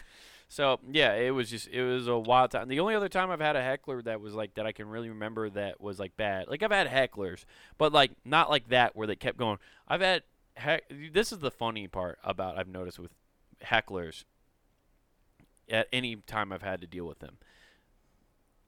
[0.47, 2.67] so yeah, it was just it was a wild time.
[2.67, 5.09] The only other time I've had a heckler that was like that I can really
[5.09, 6.47] remember that was like bad.
[6.47, 7.45] Like I've had hecklers,
[7.77, 9.57] but like not like that where they kept going.
[9.87, 10.23] I've had
[10.61, 10.83] heck.
[11.13, 13.11] This is the funny part about I've noticed with
[13.63, 14.23] hecklers.
[15.69, 17.37] At any time I've had to deal with them,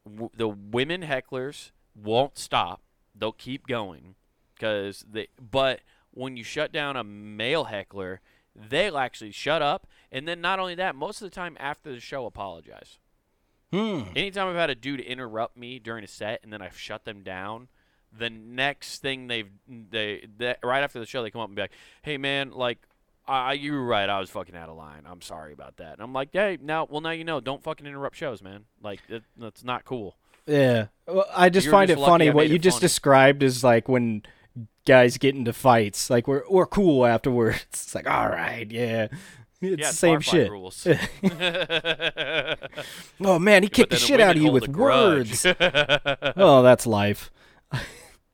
[0.06, 2.82] w- the women hecklers won't stop.
[3.16, 4.16] They'll keep going
[4.56, 5.28] because they.
[5.40, 8.22] But when you shut down a male heckler,
[8.56, 12.00] they'll actually shut up, and then not only that, most of the time after the
[12.00, 13.00] show, apologize.
[13.74, 14.04] Hmm.
[14.16, 17.24] Anytime I've had a dude interrupt me during a set and then I've shut them
[17.24, 17.70] down,
[18.18, 21.62] the next thing they've they, they right after the show they come up and be
[21.62, 22.80] like, "Hey man, like
[23.28, 25.04] I you were right, I was fucking out of line.
[25.06, 27.86] I'm sorry about that." And I'm like, "Hey, now well now you know, don't fucking
[27.86, 28.66] interrupt shows, man.
[28.82, 30.88] Like it, that's not cool." Yeah.
[31.08, 32.86] Well, I just You're find just it funny what you just funny.
[32.86, 34.24] described is like when
[34.86, 36.10] guys get into fights.
[36.10, 37.64] Like we're we're cool afterwards.
[37.70, 39.08] It's like all right, yeah.
[39.62, 40.52] It's yeah, the same shit.
[40.52, 40.86] rules.
[43.26, 45.46] Oh man, he kicked the shit out of you with words.
[45.46, 47.32] oh, that's life.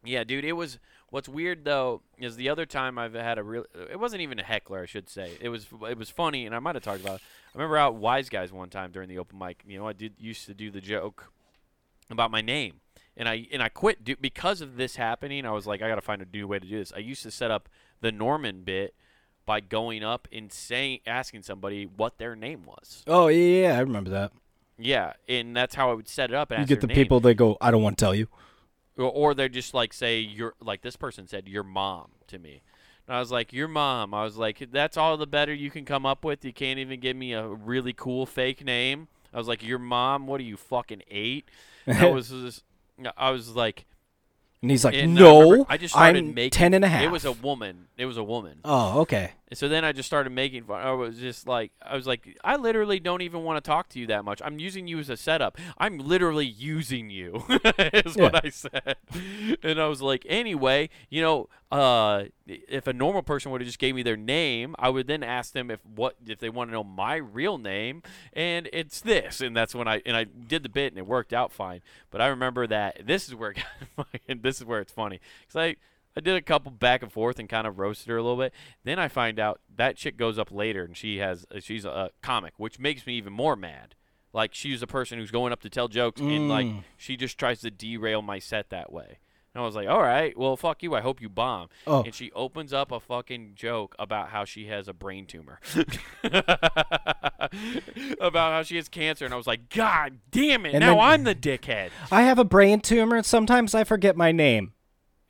[0.04, 0.80] Yeah, dude, it was.
[1.10, 3.66] What's weird though is the other time I've had a real.
[3.92, 5.38] It wasn't even a heckler, I should say.
[5.42, 5.68] It was.
[5.90, 7.16] It was funny, and I might have talked about.
[7.16, 7.22] it.
[7.54, 9.64] I remember out Wise Guys one time during the open mic.
[9.68, 11.32] You know, I did used to do the joke
[12.10, 12.76] about my name,
[13.18, 15.46] and I and I quit do, because of this happening.
[15.46, 16.94] I was like, I got to find a new way to do this.
[16.96, 17.68] I used to set up
[18.02, 18.94] the Norman bit
[19.46, 23.04] by going up and saying, asking somebody what their name was.
[23.08, 24.32] Oh yeah, yeah, I remember that.
[24.78, 26.52] Yeah, and that's how I would set it up.
[26.52, 26.96] And You get the name.
[26.96, 28.28] people that go, I don't want to tell you.
[29.00, 32.62] Or, or they're just like say your like this person said your mom to me.
[33.08, 34.14] And i was like your mom.
[34.14, 36.46] I was like that's all the better you can come up with.
[36.46, 39.08] You can't even give me a really cool fake name.
[39.34, 40.28] I was like your mom?
[40.28, 41.46] What are you fucking eight?
[41.88, 42.64] I was just
[43.16, 43.86] i was like
[44.62, 47.02] And he's like, and I no, I just started I'm making ten and a half.
[47.02, 49.32] it was a woman it was a woman oh, okay.
[49.50, 50.82] and so then I just started making fun.
[50.82, 54.00] I was just like, I was like, I literally don't even want to talk to
[54.00, 54.42] you that much.
[54.44, 55.58] I'm using you as a setup.
[55.78, 57.44] I'm literally using you,
[57.78, 58.96] is what I said.
[59.64, 63.78] And I was like, anyway, you know, uh, if a normal person would have just
[63.80, 66.74] gave me their name, I would then ask them if what if they want to
[66.74, 68.02] know my real name,
[68.34, 71.32] and it's this, and that's when I and I did the bit and it worked
[71.34, 71.82] out fine.
[72.10, 73.58] But I remember that this is where it
[73.98, 75.76] got fucking, this is where it's funny because I.
[76.18, 78.52] I did a couple back and forth and kind of roasted her a little bit.
[78.84, 82.10] Then I find out that chick goes up later and she has uh, she's a
[82.24, 83.94] comic, which makes me even more mad.
[84.34, 86.84] Like she's a person who's going up to tell jokes and like Mm.
[86.98, 89.20] she just tries to derail my set that way.
[89.56, 90.94] And I was like, "All right, well, fuck you.
[90.94, 92.04] I hope you bomb." Oh.
[92.04, 95.60] And she opens up a fucking joke about how she has a brain tumor,
[98.20, 100.74] about how she has cancer, and I was like, "God damn it!
[100.76, 104.16] And now then- I'm the dickhead." I have a brain tumor, and sometimes I forget
[104.16, 104.74] my name.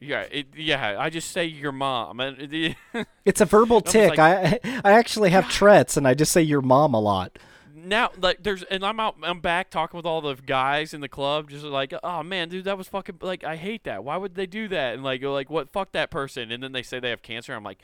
[0.01, 0.95] Yeah, it, yeah.
[0.97, 2.19] I just say your mom.
[2.21, 2.75] And
[3.25, 4.17] It's a verbal tick.
[4.17, 7.37] like- I I actually have Tourette's, and I just say your mom a lot.
[7.85, 11.09] Now like there's and I'm out I'm back talking with all the guys in the
[11.09, 14.03] club just like oh man dude that was fucking like I hate that.
[14.03, 14.93] Why would they do that?
[14.93, 16.51] And like like what fuck that person.
[16.51, 17.53] And then they say they have cancer.
[17.53, 17.79] I'm like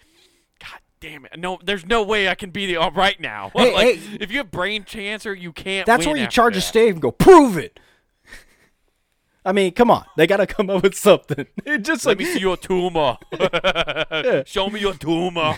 [0.60, 1.38] god damn it.
[1.38, 3.52] No there's no way I can be the all right now.
[3.56, 4.18] Hey, like hey.
[4.22, 6.62] if you have brain cancer you can't That's where you charge a that.
[6.62, 7.80] stave and go prove it.
[9.46, 11.46] I mean, come on, they got to come up with something.
[11.66, 13.18] It just let like me see your tumor.
[14.46, 15.56] Show me your tumor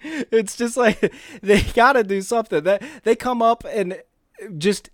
[0.00, 2.64] it's just like they got to do something.
[2.64, 4.02] That they come up and
[4.56, 4.90] just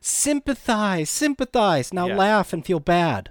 [0.00, 1.92] sympathize, sympathize.
[1.92, 2.16] Now Yeah.
[2.16, 3.30] laugh and feel bad.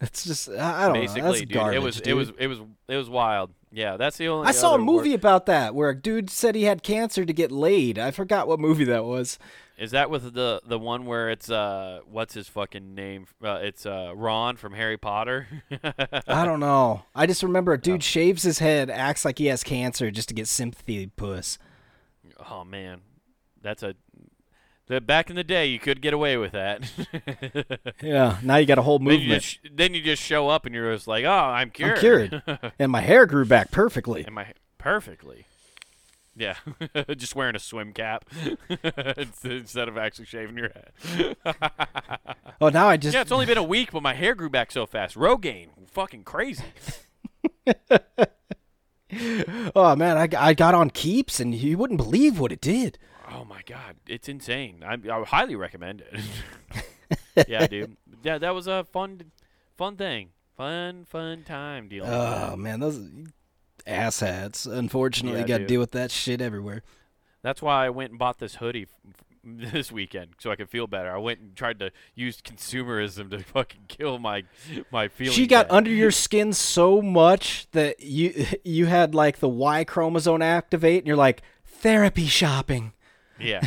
[0.00, 1.28] It's just I don't basically know.
[1.28, 1.76] That's dude garbage.
[1.76, 4.74] it was it was it was it was wild yeah that's the only I saw
[4.74, 7.98] a movie about that where a dude said he had cancer to get laid.
[7.98, 9.38] I forgot what movie that was.
[9.78, 13.26] Is that with the the one where it's uh what's his fucking name?
[13.42, 15.48] Uh, it's uh Ron from Harry Potter.
[16.28, 17.02] I don't know.
[17.14, 20.34] I just remember a dude shaves his head, acts like he has cancer just to
[20.34, 21.58] get sympathy puss.
[22.50, 23.00] oh man,
[23.60, 23.94] that's a.
[24.88, 26.82] The, back in the day, you could get away with that.
[28.02, 29.42] Yeah, now you got a whole then, you movement.
[29.42, 31.92] just, then you just show up and you're just like, oh, I'm cured.
[31.92, 32.42] I'm cured.
[32.80, 34.26] and my hair grew back perfectly.
[34.26, 35.46] Am I perfectly?
[36.34, 36.56] Yeah,
[37.16, 38.24] just wearing a swim cap
[39.44, 41.36] instead of actually shaving your head.
[42.60, 44.70] Oh, now I just yeah, it's only been a week, but my hair grew back
[44.70, 45.16] so fast.
[45.16, 46.62] Rogaine, fucking crazy.
[49.74, 52.98] oh man, I, I got on Keeps, and you wouldn't believe what it did.
[53.28, 54.84] Oh my god, it's insane.
[54.86, 57.48] I, I highly recommend it.
[57.48, 57.96] yeah, dude.
[58.22, 59.32] Yeah, that was a fun,
[59.76, 60.28] fun thing.
[60.56, 62.10] Fun, fun time dealing.
[62.10, 63.00] Oh man, those
[63.86, 64.70] asshats.
[64.70, 66.82] Unfortunately, Yeah, got to deal with that shit everywhere.
[67.42, 68.86] That's why I went and bought this hoodie
[69.44, 71.10] this weekend so I could feel better.
[71.12, 74.44] I went and tried to use consumerism to fucking kill my
[74.90, 75.34] my feelings.
[75.34, 75.76] She got bad.
[75.76, 81.06] under your skin so much that you you had like the Y chromosome activate, and
[81.06, 82.92] you're like therapy shopping.
[83.40, 83.62] Yeah.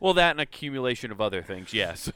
[0.00, 1.74] well, that and accumulation of other things.
[1.74, 2.08] Yes.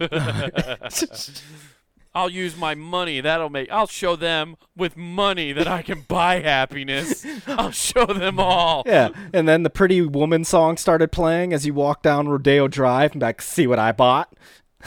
[2.15, 3.21] I'll use my money.
[3.21, 3.71] That'll make.
[3.71, 7.25] I'll show them with money that I can buy happiness.
[7.47, 8.83] I'll show them all.
[8.85, 13.13] Yeah, and then the Pretty Woman song started playing as you walked down Rodeo Drive
[13.13, 14.35] and back, see what I bought.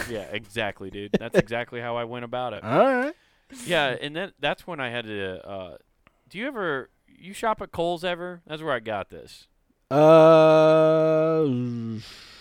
[0.09, 1.12] Yeah, exactly, dude.
[1.19, 2.63] That's exactly how I went about it.
[2.63, 3.13] All right.
[3.65, 5.47] Yeah, and then that's when I had to.
[5.47, 5.77] Uh,
[6.27, 8.41] do you ever you shop at Kohl's ever?
[8.47, 9.47] That's where I got this.
[9.91, 11.45] Uh,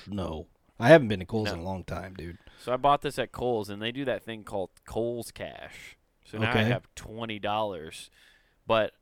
[0.06, 0.46] no,
[0.82, 2.38] I haven't been to Kohl's in a long time, dude.
[2.60, 5.96] So I bought this at Kohl's, and they do that thing called Kohl's Cash.
[6.24, 8.10] So now I have twenty dollars,
[8.66, 8.92] but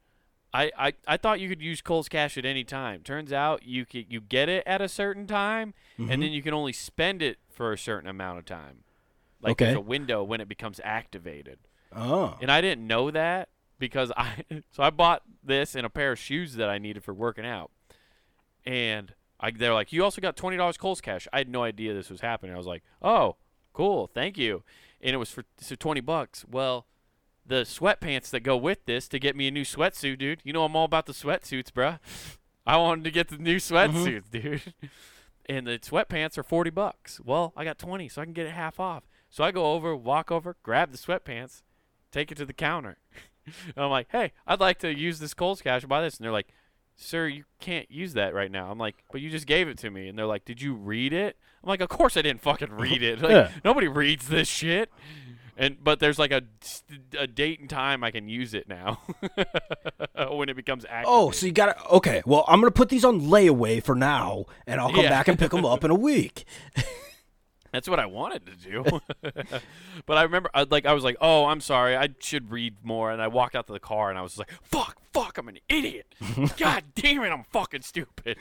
[0.52, 3.02] I, I I thought you could use Kohl's Cash at any time.
[3.02, 6.10] Turns out you can, you get it at a certain time, Mm-hmm.
[6.12, 8.84] and then you can only spend it for a certain amount of time.
[9.42, 9.66] Like Okay.
[9.66, 11.58] there's a window when it becomes activated.
[11.94, 16.12] Oh, And I didn't know that because I so I bought this and a pair
[16.12, 17.70] of shoes that I needed for working out.
[18.66, 21.94] And I they're like, "You also got twenty dollars Kohl's cash." I had no idea
[21.94, 22.54] this was happening.
[22.54, 23.36] I was like, "Oh,
[23.72, 24.62] cool, thank you."
[25.00, 26.44] And it was for so twenty bucks.
[26.48, 26.86] Well,
[27.46, 30.40] the sweatpants that go with this to get me a new sweatsuit, dude.
[30.44, 31.98] You know I'm all about the sweatsuits, bruh.
[32.66, 33.74] I wanted to get the new mm-hmm.
[33.74, 34.74] sweatsuits, dude.
[35.46, 37.20] And the sweatpants are forty bucks.
[37.24, 39.04] Well, I got twenty, so I can get it half off.
[39.30, 41.62] So I go over, walk over, grab the sweatpants,
[42.10, 42.98] take it to the counter.
[43.46, 46.16] and I'm like, hey, I'd like to use this Kohl's cash and buy this.
[46.16, 46.48] And they're like,
[47.02, 48.70] sir, you can't use that right now.
[48.70, 50.08] I'm like, but you just gave it to me.
[50.08, 51.36] And they're like, did you read it?
[51.62, 53.20] I'm like, of course I didn't fucking read it.
[53.20, 53.50] Like, Yeah.
[53.64, 54.90] nobody reads this shit.
[55.56, 56.42] And but there's like a,
[57.18, 59.00] a date and time I can use it now
[60.30, 61.06] when it becomes active.
[61.12, 64.46] oh, so you got to Okay, well, I'm gonna put these on layaway for now,
[64.66, 65.10] and I'll come Yeah.
[65.10, 66.44] back and pick them up in a week.
[67.72, 69.00] That's what I wanted to do.
[70.06, 71.96] but I remember, I, like, I was like, "Oh, I'm sorry.
[71.96, 74.50] I should read more." And I walked out to the car, and I was like,
[74.62, 76.14] "Fuck, fuck, I'm an idiot.
[76.56, 78.38] God damn it, I'm fucking stupid."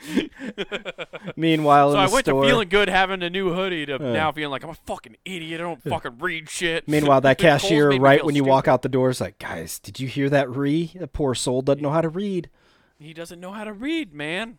[1.36, 4.32] Meanwhile, so I the went store, to feeling good having a new hoodie to now
[4.32, 5.60] feeling like I'm a fucking idiot.
[5.60, 6.88] I don't fucking read shit.
[6.88, 10.08] Meanwhile, that cashier, right when you walk out the door, is like, "Guys, did you
[10.08, 10.50] hear that?
[10.50, 12.50] Ree, that poor soul doesn't know how to read."
[13.00, 14.58] he doesn't know how to read, man.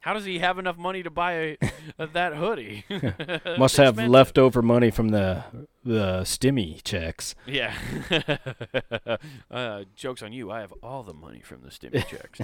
[0.00, 1.56] How does he have enough money to buy
[1.98, 2.84] a, that hoodie?
[3.58, 4.10] Must have expensive.
[4.10, 5.44] leftover money from the
[5.84, 7.34] the stimmy checks.
[7.46, 7.74] Yeah.
[9.50, 10.50] uh, joke's on you.
[10.50, 12.38] I have all the money from the stimmy checks.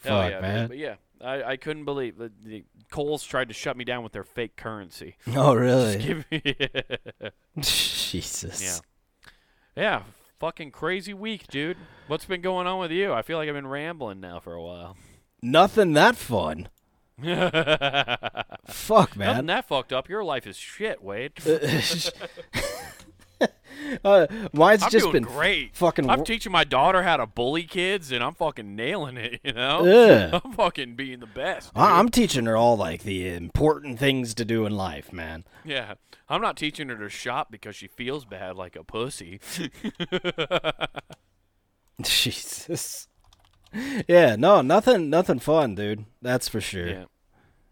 [0.00, 0.68] Fuck, yeah, man.
[0.68, 4.12] But yeah, I, I couldn't believe the, the Kohl's tried to shut me down with
[4.12, 5.16] their fake currency.
[5.34, 6.24] Oh, really?
[7.60, 8.62] Jesus.
[8.62, 8.78] yeah.
[9.76, 10.02] Yeah.
[10.38, 11.76] Fucking crazy week, dude.
[12.06, 13.12] What's been going on with you?
[13.12, 14.96] I feel like I've been rambling now for a while.
[15.42, 16.68] Nothing that fun.
[18.68, 19.26] Fuck, man.
[19.32, 20.08] Nothing that fucked up.
[20.08, 21.32] Your life is shit, Wade.
[24.04, 25.74] uh, mine's I'm just doing been great.
[25.76, 26.08] fucking.
[26.10, 29.40] I'm teaching my daughter how to bully kids, and I'm fucking nailing it.
[29.44, 30.40] You know, Yeah.
[30.44, 31.72] I'm fucking being the best.
[31.74, 31.82] dude.
[31.82, 35.44] I'm teaching her all like the important things to do in life, man.
[35.64, 35.94] yeah,
[36.28, 39.40] I'm not teaching her to shop because she feels bad like a pussy.
[42.02, 43.08] Jesus.
[44.08, 46.04] Yeah, no, nothing, nothing fun, dude.
[46.22, 46.88] That's for sure.
[46.88, 47.04] yeah.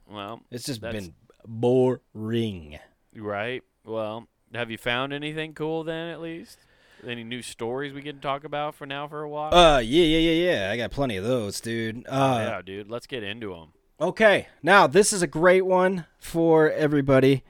[0.08, 1.14] Well, It's just been
[1.46, 2.78] boring.
[3.14, 3.62] right.
[3.84, 6.08] Well, have you found anything cool then?
[6.08, 6.58] At least
[7.06, 9.54] any new stories we can talk about for now for a while?
[9.54, 10.70] Uh, yeah, yeah, yeah, yeah.
[10.70, 12.04] I got plenty of those, dude.
[12.08, 12.90] Uh, yeah, dude.
[12.90, 13.68] Let's get into them.
[14.00, 17.44] Okay, now this is a great one for everybody.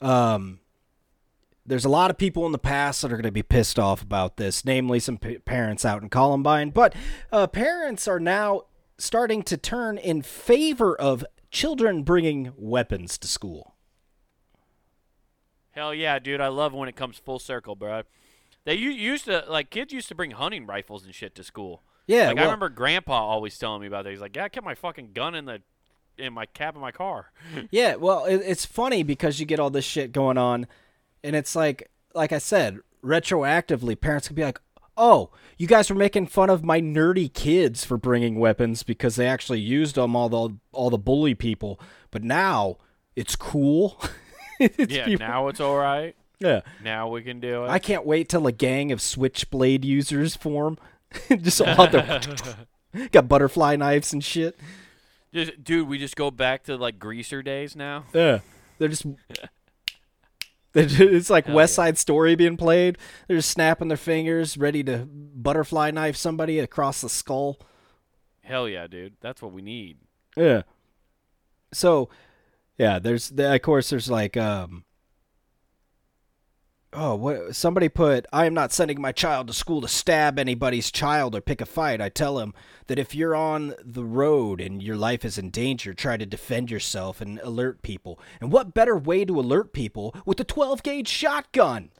[0.00, 0.60] Um,
[1.66, 4.00] there's a lot of people in the past that are going to be pissed off
[4.00, 6.70] about this, namely some p- parents out in Columbine.
[6.70, 6.94] But
[7.32, 8.62] uh, parents are now
[8.96, 13.74] starting to turn in favor of children bringing weapons to school.
[15.78, 16.40] Hell yeah, dude!
[16.40, 18.02] I love when it comes full circle, bro.
[18.64, 21.84] They used to like kids used to bring hunting rifles and shit to school.
[22.08, 24.10] Yeah, like I remember Grandpa always telling me about that.
[24.10, 25.62] He's like, "Yeah, I kept my fucking gun in the
[26.18, 27.30] in my cab of my car."
[27.70, 30.66] Yeah, well, it, it's funny because you get all this shit going on,
[31.22, 34.60] and it's like, like I said, retroactively, parents could be like,
[34.96, 39.28] "Oh, you guys were making fun of my nerdy kids for bringing weapons because they
[39.28, 41.78] actually used them all the all the bully people,
[42.10, 42.78] but now
[43.14, 44.02] it's cool."
[44.58, 46.14] It's yeah, people- now it's all right.
[46.40, 46.60] Yeah.
[46.82, 47.68] Now we can do it.
[47.68, 50.78] I can't wait till a gang of switchblade users form.
[51.40, 52.20] just all there.
[53.12, 54.58] Got butterfly knives and shit.
[55.32, 58.04] Just, dude, we just go back to like greaser days now.
[58.14, 58.40] Yeah.
[58.78, 59.06] They're just.
[60.74, 61.84] It's like Hell West yeah.
[61.84, 62.98] Side Story being played.
[63.26, 67.58] They're just snapping their fingers, ready to butterfly knife somebody across the skull.
[68.42, 69.14] Hell yeah, dude.
[69.20, 69.98] That's what we need.
[70.36, 70.62] Yeah.
[71.72, 72.08] So,
[72.78, 74.84] yeah, there's the, of course there's like um
[76.90, 80.90] Oh, what somebody put I am not sending my child to school to stab anybody's
[80.90, 82.00] child or pick a fight.
[82.00, 82.54] I tell him
[82.86, 86.70] that if you're on the road and your life is in danger, try to defend
[86.70, 88.18] yourself and alert people.
[88.40, 91.90] And what better way to alert people with a 12 gauge shotgun?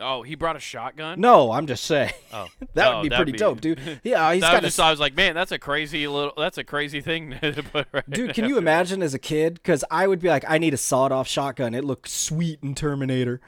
[0.00, 1.20] Oh, he brought a shotgun.
[1.20, 2.12] No, I'm just saying.
[2.32, 3.78] Oh, that Oh, would be that'd pretty dope, dude.
[4.02, 6.32] Yeah, he's got just, a I was like, man, that's a crazy little.
[6.36, 8.08] That's a crazy thing to put right.
[8.10, 9.54] Dude, can you imagine as a kid?
[9.54, 11.74] Because I would be like, I need a sawed off shotgun.
[11.74, 13.40] It looked sweet in Terminator.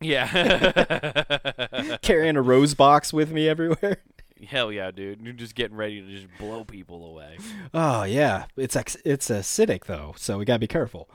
[0.00, 1.96] Yeah.
[2.02, 3.98] Carrying a rose box with me everywhere.
[4.46, 5.20] Hell yeah, dude.
[5.20, 7.38] You're just getting ready to just blow people away.
[7.74, 11.08] Oh yeah, it's ex- it's acidic though, so we gotta be careful.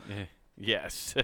[0.57, 1.15] yes.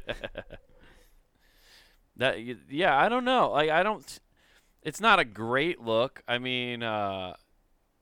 [2.20, 2.38] That
[2.70, 3.50] yeah, I don't know.
[3.52, 4.20] Like I don't
[4.84, 6.22] it's not a great look.
[6.28, 7.34] I mean, uh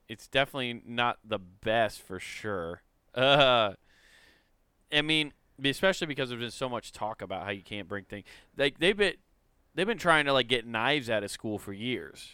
[0.10, 2.82] it's definitely not the best for sure.
[3.16, 3.74] Uh
[4.94, 8.26] I mean, especially because there's been so much talk about how you can't bring things.
[8.58, 9.16] Like they've been
[9.76, 12.34] they've been trying to like get knives out of school for years.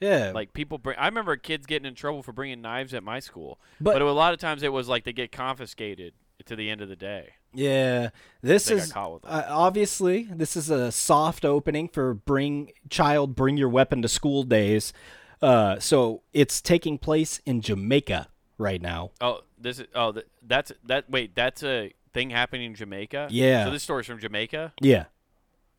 [0.00, 0.96] Yeah, Like people bring.
[0.98, 4.10] I remember kids getting in trouble for bringing knives at my school, But- but, a
[4.12, 6.14] lot of times it was like they get confiscated
[6.46, 7.34] to the end of the day.
[7.52, 8.10] Yeah.
[8.42, 9.32] This is caught with them.
[9.32, 14.42] uh, obviously this is a soft opening for bring child bring your weapon to school
[14.42, 14.92] days.
[15.42, 18.28] Uh, so it's taking place in Jamaica
[18.58, 19.10] right now.
[19.20, 19.86] Oh, this is.
[19.94, 21.08] Oh, th- that's that.
[21.10, 23.28] Wait, that's a thing happening in Jamaica.
[23.30, 23.64] Yeah.
[23.64, 24.72] So this story's from Jamaica.
[24.80, 25.04] Yeah.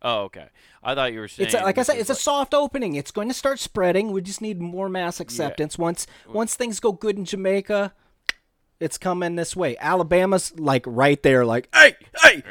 [0.04, 0.48] Oh, okay.
[0.84, 1.46] I thought you were saying.
[1.48, 2.96] It's a, like I said, it's a soft opening.
[2.96, 4.12] It's going to start spreading.
[4.12, 5.78] We just need more mass acceptance.
[5.78, 7.94] Once once things go good in Jamaica,
[8.82, 9.78] it's coming this way.
[9.80, 12.44] Alabama's like right there, like, hey, hey,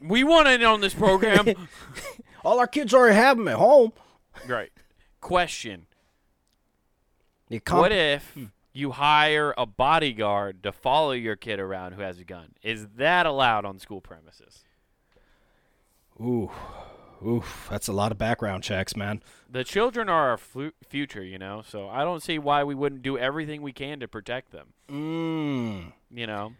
[0.00, 1.68] we want in on this program.
[2.44, 3.92] all our kids already have them at home.
[4.46, 4.72] right.
[5.20, 5.86] Question:
[7.64, 8.36] comp- What if
[8.72, 12.54] you hire a bodyguard to follow your kid around who has a gun?
[12.62, 14.64] Is that allowed on school premises?
[16.20, 16.50] Ooh,
[17.26, 19.22] oof, that's a lot of background checks, man.
[19.50, 21.62] The children are our flu- future, you know.
[21.66, 24.74] So I don't see why we wouldn't do everything we can to protect them.
[24.90, 25.92] Mm.
[26.10, 26.52] You know,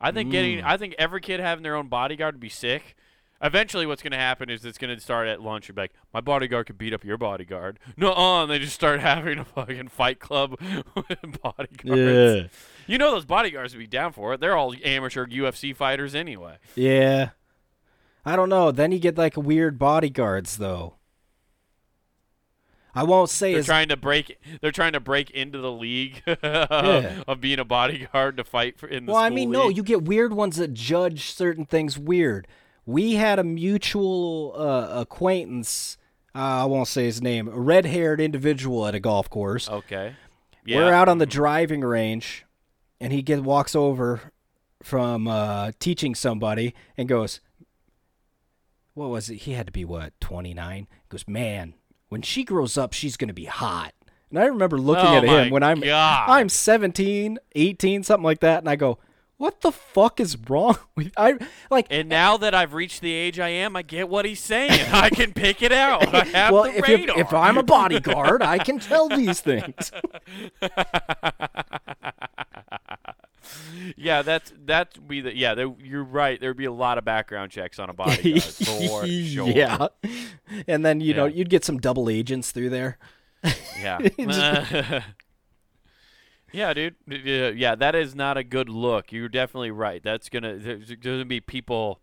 [0.00, 2.96] I think getting, I think every kid having their own bodyguard would be sick.
[3.42, 5.68] Eventually, what's going to happen is it's going to start at lunch.
[5.68, 7.78] You're like, my bodyguard could beat up your bodyguard.
[7.96, 10.60] No, and they just start having a fucking fight club
[10.94, 11.80] with bodyguards.
[11.98, 12.48] Yeah,
[12.86, 14.40] You know those bodyguards would be down for it.
[14.40, 16.56] They're all amateur UFC fighters anyway.
[16.74, 17.30] yeah.
[18.24, 18.70] I don't know.
[18.70, 20.94] Then you get like weird bodyguards, though.
[22.94, 24.38] I won't say They're trying to break.
[24.60, 27.22] They're trying to break into the league Yeah.
[27.28, 30.02] of being a bodyguard to fight for in the Well, I mean, no, you get
[30.02, 32.48] weird ones that judge certain things weird.
[32.86, 35.98] We had a mutual uh, acquaintance.
[36.34, 37.46] Uh, I won't say his name.
[37.46, 39.68] A red-haired individual at a golf course.
[39.68, 40.16] Okay.
[40.64, 40.78] Yeah.
[40.78, 42.44] We're out on the driving range,
[43.00, 44.32] and he get walks over
[44.82, 47.40] from uh, teaching somebody and goes,
[48.94, 49.36] "What was it?
[49.36, 50.86] He had to be what twenty nine.
[50.90, 51.74] He goes, man,
[52.08, 53.94] when she grows up, she's gonna be hot."
[54.30, 56.28] And I remember looking Oh at him when I'm God.
[56.28, 58.98] I'm 17, 18, something like that, and I go,
[59.38, 61.36] "What the fuck is wrong with I
[61.68, 64.88] like?" And now that I've reached the age I am, I get what he's saying.
[64.92, 66.14] I can pick it out.
[66.14, 67.18] I have well, the if, radar.
[67.18, 69.90] if I'm a bodyguard, I can tell these things.
[73.96, 75.54] yeah, that's that be the yeah.
[75.54, 76.40] There, you're right.
[76.40, 79.48] There'd be a lot of background checks on a bodyguard for sure.
[79.48, 79.88] Yeah,
[80.66, 82.98] and then you know you'd get some double agents through there.
[83.78, 83.98] Yeah.
[86.52, 86.96] yeah, dude.
[87.06, 89.12] Yeah, yeah, that is not a good look.
[89.12, 90.02] You're definitely right.
[90.02, 92.00] That's gonna there's, there's gonna be people.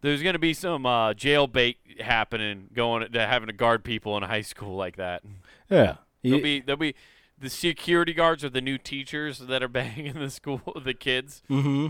[0.00, 4.22] There's gonna be some uh, jail bait happening, going to having to guard people in
[4.22, 5.22] a high school like that.
[5.70, 5.96] Yeah.
[6.22, 6.94] there'll be there'll be
[7.42, 11.42] the security guards are the new teachers that are banging the school the kids.
[11.50, 11.88] Mm-hmm.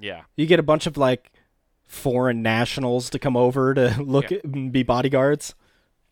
[0.00, 0.22] Yeah.
[0.36, 1.32] You get a bunch of like
[1.86, 4.38] foreign nationals to come over to look Yeah.
[4.38, 5.54] at, and be bodyguards.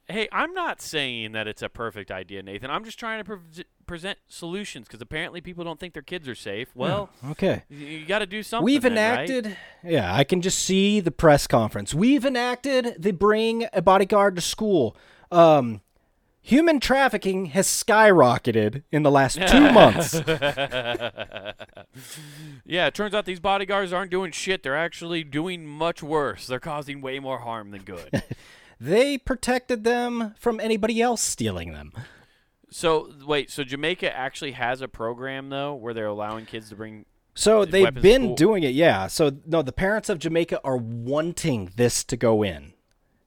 [0.09, 2.71] Hey, I'm not saying that it's a perfect idea, Nathan.
[2.71, 6.35] I'm just trying to pre- present solutions because apparently people don't think their kids are
[6.35, 6.69] safe.
[6.75, 7.63] Well, Okay.
[7.71, 8.65] you, you got to do something.
[8.65, 9.31] We've then, right?
[9.31, 11.95] enacted, yeah, I can just see the press conference.
[11.95, 14.97] We've enacted the bring a bodyguard to school.
[15.31, 15.81] Um,
[16.43, 20.15] human trafficking has skyrocketed in the last two months.
[22.65, 24.63] yeah, it turns out these bodyguards aren't doing shit.
[24.63, 26.47] They're actually doing much worse.
[26.47, 28.23] They're causing way more harm than good.
[28.81, 31.93] They protected them from anybody else stealing them.
[32.69, 37.07] so, wait, so Jamaica actually has a program, though, where they're allowing kids to bring.
[37.37, 39.07] So they've been doing it, yeah.
[39.07, 42.73] So no, the parents of Jamaica are wanting this to go in.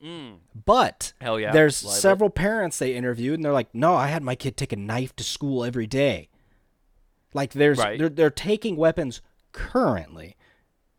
[0.04, 0.36] Mm.
[0.66, 2.00] But Hell yeah, there's love it.
[2.00, 5.16] several parents they interviewed, and they're like, "No, I had my kid take a knife
[5.18, 6.30] to school every day."
[7.34, 7.98] Like there's Right.
[8.00, 9.22] they're they're taking weapons
[9.52, 10.36] currently.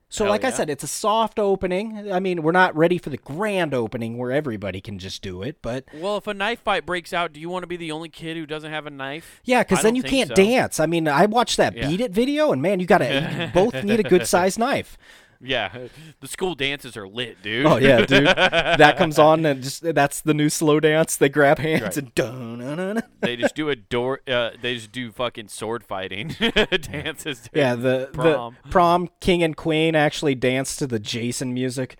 [0.09, 2.13] So Hell like I said, it's a soft opening.
[2.13, 5.57] I mean, we're not ready for the grand opening where everybody can just do it,
[5.63, 8.09] but Well, if a knife fight breaks out, do you want to be the only
[8.09, 9.41] kid who doesn't have a knife?
[9.45, 10.35] yeah, because then you can't so.
[10.37, 10.79] dance.
[10.79, 11.89] I mean, I watched that Yeah.
[11.89, 14.97] Beat It video, and man, you gotta you both need a good sized knife.
[15.41, 15.89] Yeah,
[16.21, 17.67] the school dances are lit, dude.
[17.67, 18.27] Oh yeah, dude.
[18.27, 21.17] that comes on and just that's the new slow dance.
[21.17, 21.97] They grab hands Right.
[21.99, 24.21] and dun, dun, dun, they just do a door.
[24.27, 26.29] Uh, they just do fucking sword fighting
[26.81, 27.41] dances.
[27.41, 27.51] Dude.
[27.55, 28.57] Yeah, the Prom.
[28.65, 31.97] the prom king and queen actually dance to the Jason music.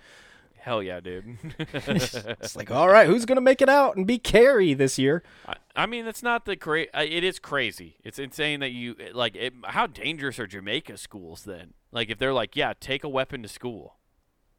[0.59, 1.37] Hell yeah, dude.
[1.61, 5.23] It's like, all right, who's gonna make it out and be Carrie this year?
[5.47, 7.97] I, I mean, it's not the cra- uh, It is crazy.
[8.03, 9.37] It's insane that you like.
[9.37, 11.75] It, how dangerous are Jamaica schools then?
[11.97, 13.97] Like, if they're like, yeah, take a weapon to school.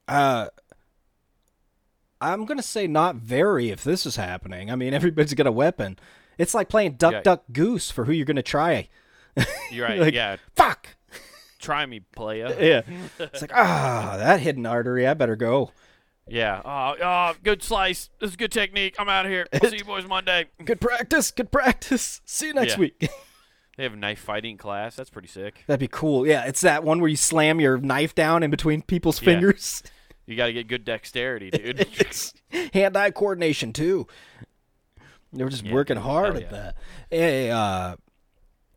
[0.08, 0.48] Uh,
[2.20, 4.72] I'm gonna say not very if this is happening.
[4.72, 6.00] I mean, everybody's got a weapon.
[6.40, 7.22] It's like playing duck, Yeah.
[7.22, 8.90] duck, goose for who you're gonna try.
[9.72, 10.00] You're right.
[10.02, 10.88] Like- yeah, Fuck.
[11.60, 12.56] try me, playa.
[12.60, 12.82] Yeah.
[13.20, 15.06] It's like ah, that hidden artery.
[15.08, 15.72] I better go.
[16.28, 16.62] Yeah.
[16.66, 18.10] Oh, oh, good slice.
[18.20, 18.96] This is good technique.
[18.98, 19.46] I'm out of here.
[19.54, 20.48] I'll see you boys Monday.
[20.66, 21.30] Good practice.
[21.32, 22.20] Good practice.
[22.26, 22.80] See you next Yeah.
[22.80, 23.10] week.
[23.78, 24.96] They have a knife fighting class.
[24.96, 25.64] That's pretty sick.
[25.68, 26.26] That'd be cool.
[26.28, 29.26] Yeah, it's that one where you slam your knife down in between people's Yeah.
[29.34, 29.84] fingers.
[30.26, 31.88] You got to get good dexterity, dude.
[32.74, 34.08] Hand-eye coordination too.
[35.32, 36.50] They were just Yeah, working hard at yeah.
[36.50, 36.76] that.
[37.10, 37.96] Hey, uh,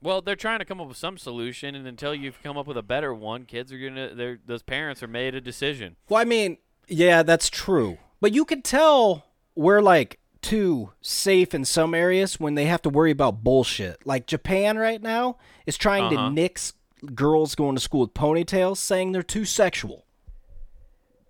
[0.03, 2.76] Well, they're trying to come up with some solution, and until you've come up with
[2.76, 4.36] a better one, kids are gonna.
[4.46, 5.96] Those parents are made a decision.
[6.09, 7.98] well, I mean, yeah, that's true.
[8.20, 9.24] But you can tell
[9.57, 14.07] we're like too safe in some areas when they have to worry about bullshit.
[14.07, 15.36] Like Japan right now
[15.66, 16.28] is trying Uh-huh.
[16.28, 16.72] to nix
[17.14, 20.05] girls going to school with ponytails, saying they're too sexual.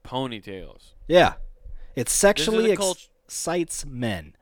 [0.04, 0.92] Ponytails.
[1.08, 1.34] Yeah,
[1.94, 4.34] it sexually cult- excites men.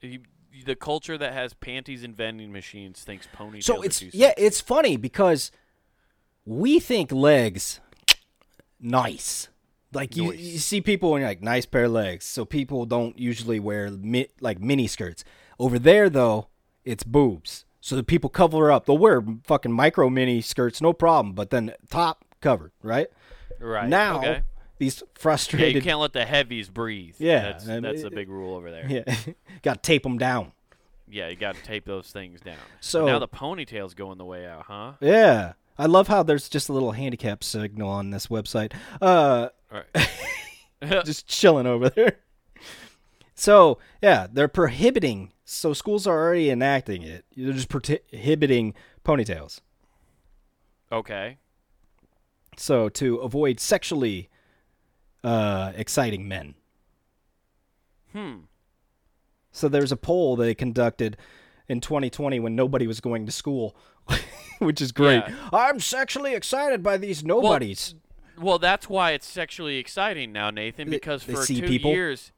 [0.00, 3.64] The culture that has panties and vending machines thinks ponytails.
[3.64, 4.42] So are it's too yeah, sexy.
[4.44, 5.50] it's funny because
[6.44, 7.80] we think legs
[8.80, 9.48] nice.
[9.92, 12.24] Like you, you see people and you're like nice pair of legs.
[12.24, 15.24] So people don't usually wear mi- like mini skirts.
[15.58, 16.48] Over there though,
[16.84, 17.64] it's boobs.
[17.80, 18.86] So the people cover up.
[18.86, 21.34] They'll wear fucking micro mini skirts, no problem.
[21.34, 23.08] But then top covered, right?
[23.60, 24.42] right Now Okay.
[24.78, 27.16] these Yeah, you frustrated, can't let the heavies breathe.
[27.18, 28.86] Yeah, that's, that's it- a big rule over there.
[28.88, 29.14] yeah,
[29.62, 30.52] got to tape them down.
[31.08, 32.56] Yeah, you got to tape those things down.
[32.80, 34.92] So- now the ponytails going the way out, huh?
[35.00, 38.72] Yeah, I love how there's just a little handicap signal on this website.
[39.00, 40.08] Uh, right.
[41.04, 42.18] just chilling over there.
[43.34, 45.32] So yeah, they're prohibiting.
[45.44, 47.24] So schools are already enacting it.
[47.36, 49.60] They're just prohibiting ponytails.
[50.90, 51.38] okay.
[52.56, 54.28] So to avoid sexually
[55.24, 56.54] uh, exciting men.
[58.12, 58.40] Hmm.
[59.52, 61.16] So there's a poll they conducted
[61.68, 63.76] in 2020 when nobody was going to school,
[64.58, 65.22] which is great.
[65.26, 65.48] Yeah.
[65.52, 67.94] I'm sexually excited by these nobodies.
[67.94, 68.11] Well,
[68.58, 71.90] that's why it's sexually exciting now, Nathan, because they for two people?
[71.90, 72.32] years,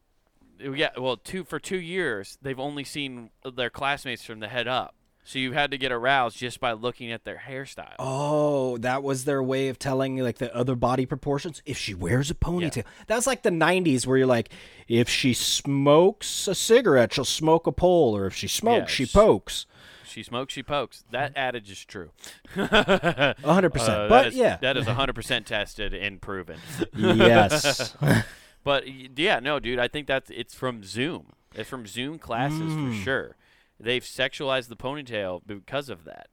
[0.59, 4.95] yeah, well, two for two years, they've only seen their classmates from the head up.
[5.26, 7.95] So you had to get aroused just by looking at their hairstyle.
[7.99, 11.62] Oh, that was their way of telling like the other body proportions.
[11.64, 14.51] If she wears a ponytail, that was like the '90s, where you're like,
[14.86, 19.12] if she smokes a cigarette, she'll smoke a pole, or if she smokes, she Yes.
[19.12, 19.66] pokes.
[20.15, 21.03] She smokes, she pokes.
[21.11, 22.11] That adage is true.
[22.55, 23.99] Hundred percent.
[24.03, 26.59] Uh, But is- yeah, that is 100% tested and proven.
[26.95, 27.97] yes,
[28.65, 28.85] But
[29.19, 31.33] yeah, no, dude, I think that's it's from Zoom.
[31.53, 32.97] It's from Zoom classes Mm.
[32.97, 33.37] for sure.
[33.81, 36.29] They've sexualized the ponytail because of that.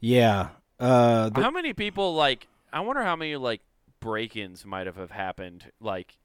[0.00, 0.48] yeah.
[0.80, 2.48] Uh, the, how many people like?
[2.72, 3.60] I wonder how many like
[4.00, 6.16] break-ins might have have happened like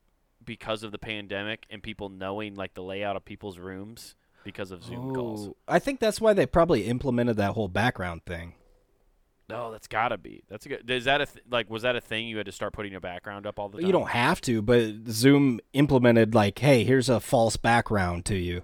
[0.44, 4.16] because of the pandemic and people knowing like the layout of people's rooms
[4.48, 5.50] because of Zoom calls.
[5.68, 8.54] I think that's why they probably implemented that whole background thing.
[9.50, 10.44] No, that's gotta be.
[10.50, 10.90] That's a good.
[10.90, 11.70] Is that a th- like?
[11.70, 13.86] Was that a thing you had to start putting your background up all the time?
[13.86, 18.64] You don't have to, but Zoom implemented like, hey, here's a false background to you.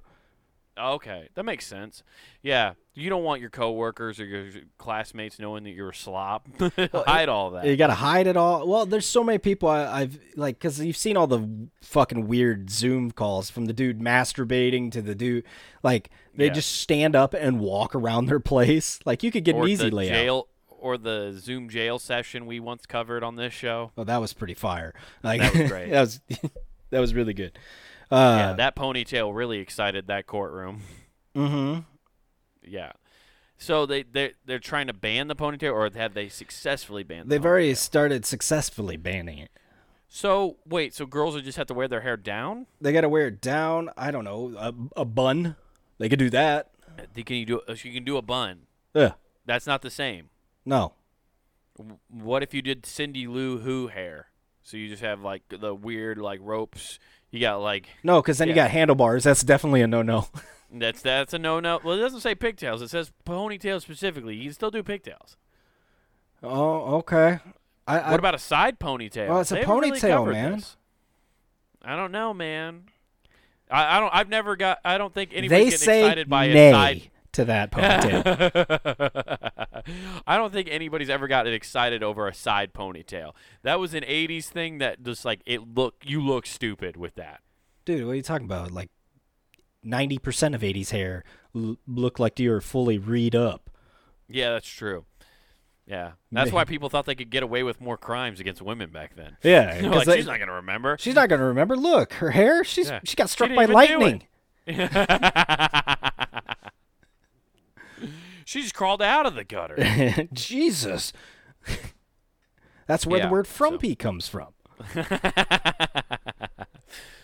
[0.78, 2.02] Okay, that makes sense.
[2.42, 4.50] Yeah, you don't want your coworkers or your
[4.80, 6.48] classmates knowing that you're a slob.
[6.94, 7.66] Hide all that.
[7.66, 8.68] You gotta hide it all.
[8.68, 11.48] Well, there's so many people I, I've like because you've seen all the
[11.82, 15.44] fucking weird Zoom calls from the dude masturbating to the dude
[15.84, 16.54] like they Yeah.
[16.54, 19.00] just stand up and walk around their place.
[19.06, 20.14] Like you could get or an easy layout.
[20.16, 23.92] jail or the Zoom jail session we once covered on this show.
[23.98, 24.94] Oh, that was pretty fire.
[25.22, 25.92] Like That was great.
[25.92, 26.22] that was
[26.90, 27.58] that was really good.
[28.14, 30.82] Uh, yeah, that ponytail really excited that courtroom.
[31.36, 31.80] mm-hmm.
[32.64, 32.92] Yeah.
[33.58, 37.30] So they they they're trying to ban the ponytail, or have they successfully banned?
[37.30, 39.52] The They've already started successfully banning it.
[40.08, 42.68] So wait, so girls would just have to wear their hair down?
[42.80, 43.90] They got to wear it down.
[43.98, 45.56] I don't know a, a bun.
[45.98, 46.72] They could do that.
[47.14, 47.62] They- Can you do?
[47.68, 48.68] uh, You can do a bun.
[48.94, 49.14] Yeah.
[49.46, 50.30] That's not the same.
[50.66, 50.94] No.
[52.10, 54.28] What if you did Cindy Lou Who hair?
[54.62, 57.00] So you just have like the weird like ropes.
[57.34, 59.24] You got like No, because then you got handlebars.
[59.24, 60.28] That's definitely a no-no.
[60.72, 61.80] that's that's a no no.
[61.84, 62.84] Well, it doesn't say pigtails.
[62.84, 64.36] It says ponytail specifically.
[64.36, 65.36] You can still do pigtails.
[66.44, 67.40] oh, okay.
[67.88, 69.30] I, I What about a side ponytail?
[69.30, 70.52] Well, it's a They really ponytail, man.
[70.54, 70.78] this.
[71.82, 72.84] I don't know, man.
[73.72, 74.14] I, I don't.
[74.14, 74.78] I've never got.
[74.86, 77.02] I don't think they anybody's getting say excited by nay a side.
[77.32, 79.52] to that ponytail.
[80.28, 83.34] I don't think anybody's ever gotten excited over a side ponytail.
[83.64, 85.96] That was an '80s thing that just like it look.
[86.06, 87.42] You look stupid with that.
[87.86, 88.72] Dude, what are you talking about?
[88.72, 88.90] Like
[89.84, 91.24] ninety percent of '80s hair
[91.56, 93.70] l- look like you're fully reed up.
[94.30, 95.06] Yeah, that's true.
[95.86, 99.16] Yeah, that's why people thought they could get away with more crimes against women back
[99.16, 99.36] then.
[99.44, 100.96] Yeah, like, they- she's not gonna remember.
[101.00, 101.76] she's not gonna remember.
[101.76, 102.64] Look, her hair.
[102.64, 103.02] She's Yeah.
[103.04, 104.24] she got struck didn't by lightning.
[108.46, 110.28] She just crawled out of the gutter.
[110.34, 111.14] Jesus.
[112.88, 114.54] That's where Yeah, the word so- frumpy comes from.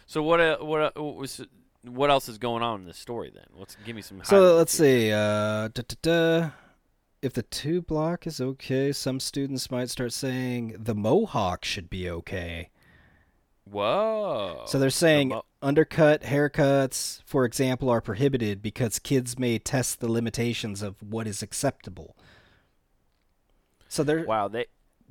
[0.05, 0.39] so what?
[0.39, 0.81] Uh, what?
[0.81, 1.41] Uh, what was?
[1.83, 3.45] What else is going on in this story then?
[3.57, 4.21] Let's give me some.
[4.23, 5.09] So let's here.
[5.09, 5.11] see.
[5.11, 6.49] Uh, da, da, da.
[7.21, 12.09] If the two block is okay, some students might start saying the mohawk should be
[12.09, 12.69] okay.
[13.65, 14.63] Whoa.
[14.67, 20.11] So they're saying mo- undercut haircuts, for example, are prohibited because kids may test the
[20.11, 22.15] limitations of what is acceptable.
[23.87, 24.47] So they're Wow.
[24.47, 24.65] They.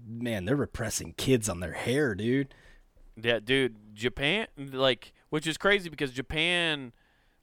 [0.06, 2.54] man, they're repressing kids on their hair, dude.
[3.20, 3.76] Yeah, dude.
[3.94, 6.92] Japan, like, which is crazy because Japan,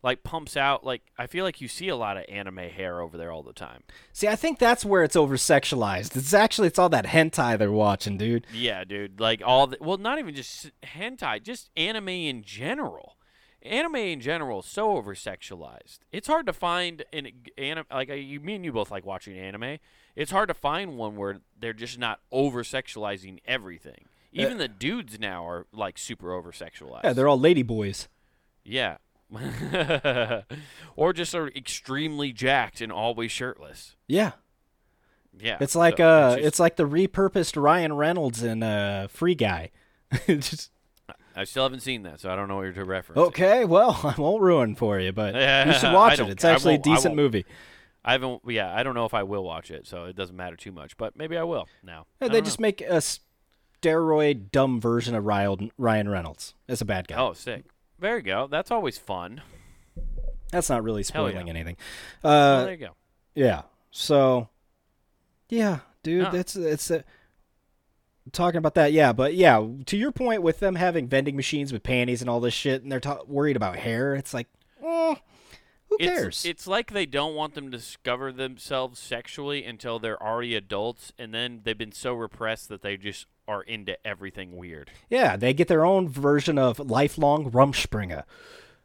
[0.06, 3.18] like, pumps out like I feel like you see a lot of anime hair over
[3.18, 3.84] there all the time.
[4.14, 6.16] See, I think that's where it's over sexualized.
[6.16, 8.46] It's actually it's all that hentai they're watching, dude.
[8.54, 9.20] Yeah, dude.
[9.20, 13.18] Like all the well, not even just hentai, just anime in general.
[13.64, 16.00] Anime in general is so over sexualized.
[16.12, 19.36] It's hard to find an anime like uh, you me and you both like watching
[19.36, 19.80] anime.
[20.16, 24.06] It's hard to find one where they're just not over sexualizing everything.
[24.32, 27.06] Even the dudes now are like super over sexualized.
[27.06, 28.08] Yeah, they're all lady boys.
[28.64, 28.98] Yeah.
[30.96, 33.96] or just are extremely jacked and always shirtless.
[34.08, 34.34] Yeah.
[35.38, 35.58] Yeah.
[35.60, 39.72] It's like so uh just- it's like the repurposed Ryan Reynolds in uh Free Guy.
[40.28, 40.72] Just
[41.36, 43.20] I still haven't seen that, so I don't know what you're to reference.
[43.28, 45.34] okay, well, I won't ruin for you, but
[45.68, 46.30] you should watch it.
[46.30, 46.54] It's care.
[46.54, 47.46] Actually a won't- I decent movie.
[48.06, 48.42] I haven't.
[48.48, 50.96] Yeah, I don't know if I will watch it, so it doesn't matter too much.
[50.96, 52.06] But maybe I will now.
[52.22, 52.66] Yeah, they just know.
[52.68, 53.02] make a
[53.82, 57.18] steroid dumb version of Ryan Reynolds as a bad guy.
[57.18, 57.66] Oh, sick.
[58.00, 58.48] There you go.
[58.48, 59.42] That's always fun.
[60.52, 61.30] That's not really Hell yeah.
[61.32, 61.78] spoiling anything.
[62.24, 62.96] Uh, there you go.
[63.34, 63.64] yeah.
[63.92, 64.50] So,
[65.50, 67.02] yeah, dude, that's it's uh,
[68.34, 68.92] talking about that.
[68.92, 72.40] Yeah, but yeah, to your point with them having vending machines with panties and all
[72.42, 74.14] this shit, and they're ta- worried about hair.
[74.16, 74.48] It's like,
[74.84, 75.16] eh,
[76.00, 76.46] who It's, cares?
[76.46, 81.34] it's like they don't want them to discover themselves sexually until they're already adults, and
[81.34, 84.92] then they've been so repressed that they just are into everything weird.
[85.10, 88.24] yeah, they get their own version of lifelong Rumspringa.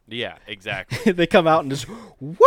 [0.07, 1.11] Yeah, exactly.
[1.13, 1.87] they come out and just
[2.19, 2.37] woo.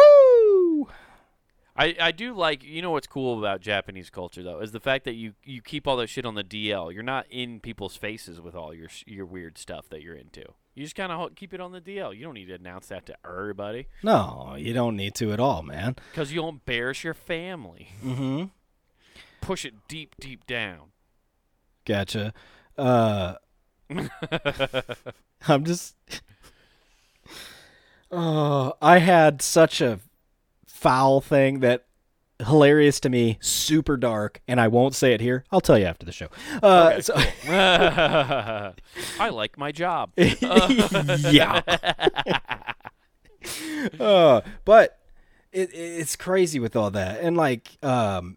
[1.77, 5.05] I, I do like you know what's cool about Japanese culture though is the fact
[5.07, 6.93] that you, you keep all that shit on the DL.
[6.95, 10.45] You're not in people's faces with all your your weird stuff that you're into.
[10.75, 12.16] You just kind of keep it on the DL.
[12.16, 15.62] You don't need to announce that to everybody No, you don't need to at all,
[15.62, 15.97] man.
[16.11, 17.89] because you'll embarrass your family.
[18.05, 18.45] Mm-hmm.
[19.41, 20.89] Push it deep, deep down.
[21.85, 22.33] Gotcha.
[22.79, 23.35] Uh,
[25.49, 25.95] I'm just.
[28.16, 29.99] Oh, I had such a
[30.85, 31.87] foul thing that
[32.47, 35.45] hilarious to me, super dark, and I won't say it here.
[35.51, 36.28] I'll tell you after the show.
[36.62, 37.14] Uh, Okay, so-
[39.20, 40.12] I like my job.
[40.16, 41.62] yeah.
[44.01, 44.99] uh, but
[45.53, 48.37] it, it's crazy with all that, and like, um,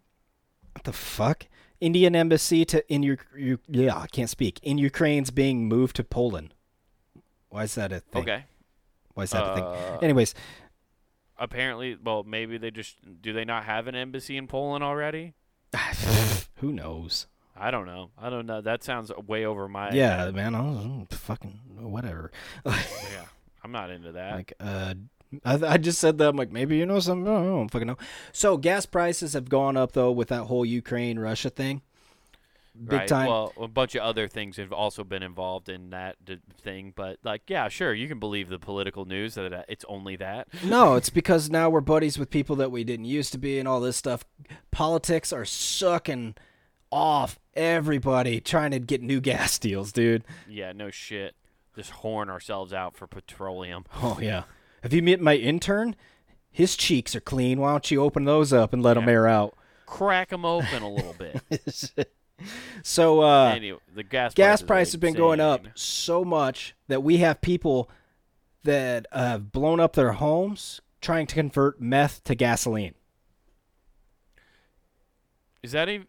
[0.72, 1.46] what the fuck?
[1.80, 4.58] Indian embassy to in your, you yeah, I can't speak.
[4.62, 6.54] In Ukraine's being moved to Poland.
[7.50, 8.22] Why is that a thing?
[8.22, 8.44] Okay.
[9.14, 9.64] Why is that a thing?
[9.64, 10.34] Uh, Anyways,
[11.38, 15.34] apparently, well, maybe they just do they not have an embassy in Poland already?
[16.56, 17.26] Who knows?
[17.56, 18.10] I don't know.
[18.16, 18.60] I don't know.
[18.60, 20.34] That sounds way over my Yeah, head.
[20.34, 20.54] man.
[20.54, 22.30] I was fucking whatever.
[22.66, 23.24] yeah.
[23.64, 24.34] I'm not into that.
[24.36, 24.94] like, uh,
[25.44, 26.28] I, I just said that.
[26.28, 27.26] I'm like, maybe you know something.
[27.30, 27.98] I don't fucking know.
[28.32, 31.82] So gas prices have gone up though with that whole Ukraine Russia thing.
[32.86, 33.08] Big right.
[33.08, 33.28] time.
[33.28, 37.18] Well, a bunch of other things have also been involved in that d- thing, but
[37.24, 40.48] like, yeah, sure, you can believe the political news that uh, it's only that.
[40.64, 43.66] no, it's because now we're buddies with people that we didn't used to be, and
[43.66, 44.24] all this stuff.
[44.70, 46.36] Politics are sucking
[46.90, 50.24] off everybody trying to get new gas deals, dude.
[50.48, 51.34] Yeah, no shit.
[51.74, 53.84] Just horn ourselves out for petroleum.
[54.02, 54.44] Oh yeah.
[54.82, 55.96] Have you met my intern?
[56.50, 57.60] His cheeks are clean.
[57.60, 59.56] Why don't you open those up and let them air out?
[59.86, 62.08] Crack them open a little bit.
[62.82, 67.18] so uh, anyway, the gas gas are prices been going up so much that we
[67.18, 67.90] have people
[68.64, 72.94] that have blown up their homes trying to convert meth to gasoline.
[75.62, 76.06] Is that even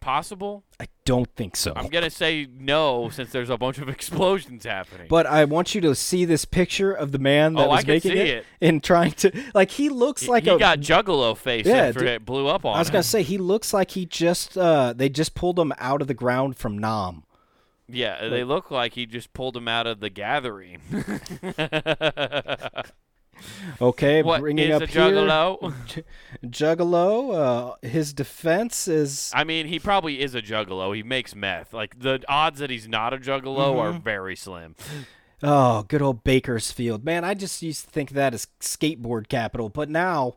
[0.00, 0.64] possible?
[0.80, 1.72] I don't think so.
[1.76, 5.06] I'm gonna say no, since there's a bunch of explosions happening.
[5.08, 8.12] But I want you to see this picture of the man that Oh, was making
[8.12, 11.66] see it, and trying to like he looks he, like he a got Juggalo face
[11.66, 12.08] Yeah, after dude.
[12.08, 12.92] it blew up on I was him.
[12.94, 16.14] gonna say he looks like he just uh they just pulled him out of the
[16.14, 17.24] ground from Nam.
[17.92, 20.78] Yeah, they look like he just pulled him out of the gathering.
[23.80, 25.74] Okay, what bringing is up a here, juggalo?
[25.86, 26.04] J-
[26.44, 27.34] Juggalo.
[27.82, 30.94] Uh, his defense is I mean, he probably is a juggalo.
[30.94, 31.72] He makes meth.
[31.72, 34.02] Like the odds that he's not a juggalo are Mm-hmm.
[34.04, 34.74] very slim.
[35.42, 37.04] oh, good old Bakersfield.
[37.04, 40.36] Man, I just used to think that as skateboard capital, but now,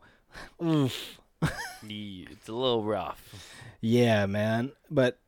[0.62, 3.52] It's a little rough.
[3.82, 4.72] yeah, man.
[4.90, 5.20] But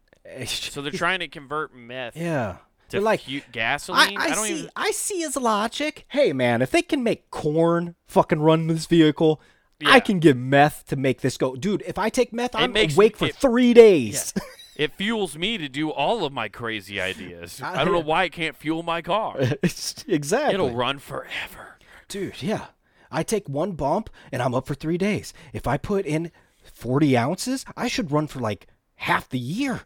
[0.45, 2.57] So they're trying to convert meth yeah,
[2.89, 4.17] to they're like fu- I, gasoline.
[4.17, 4.53] I don't see.
[4.59, 4.69] even.
[4.75, 6.05] I see his logic.
[6.09, 9.41] Hey, man, if they can make corn fucking run this vehicle,
[9.85, 11.55] I can get meth to make this go.
[11.55, 14.33] Dude, if I take meth, I'm makes- awake for it- three days.
[14.77, 17.61] It fuels me to do all of my crazy ideas.
[17.63, 19.37] I- I don't know why it can't fuel my car.
[19.63, 20.53] exactly.
[20.53, 21.77] It'll run forever.
[22.07, 22.65] Dude, yeah.
[23.11, 25.33] I take one bump and I'm up for three days.
[25.53, 26.31] If I put in
[26.73, 29.81] 40 ounces, I should run for like half the year.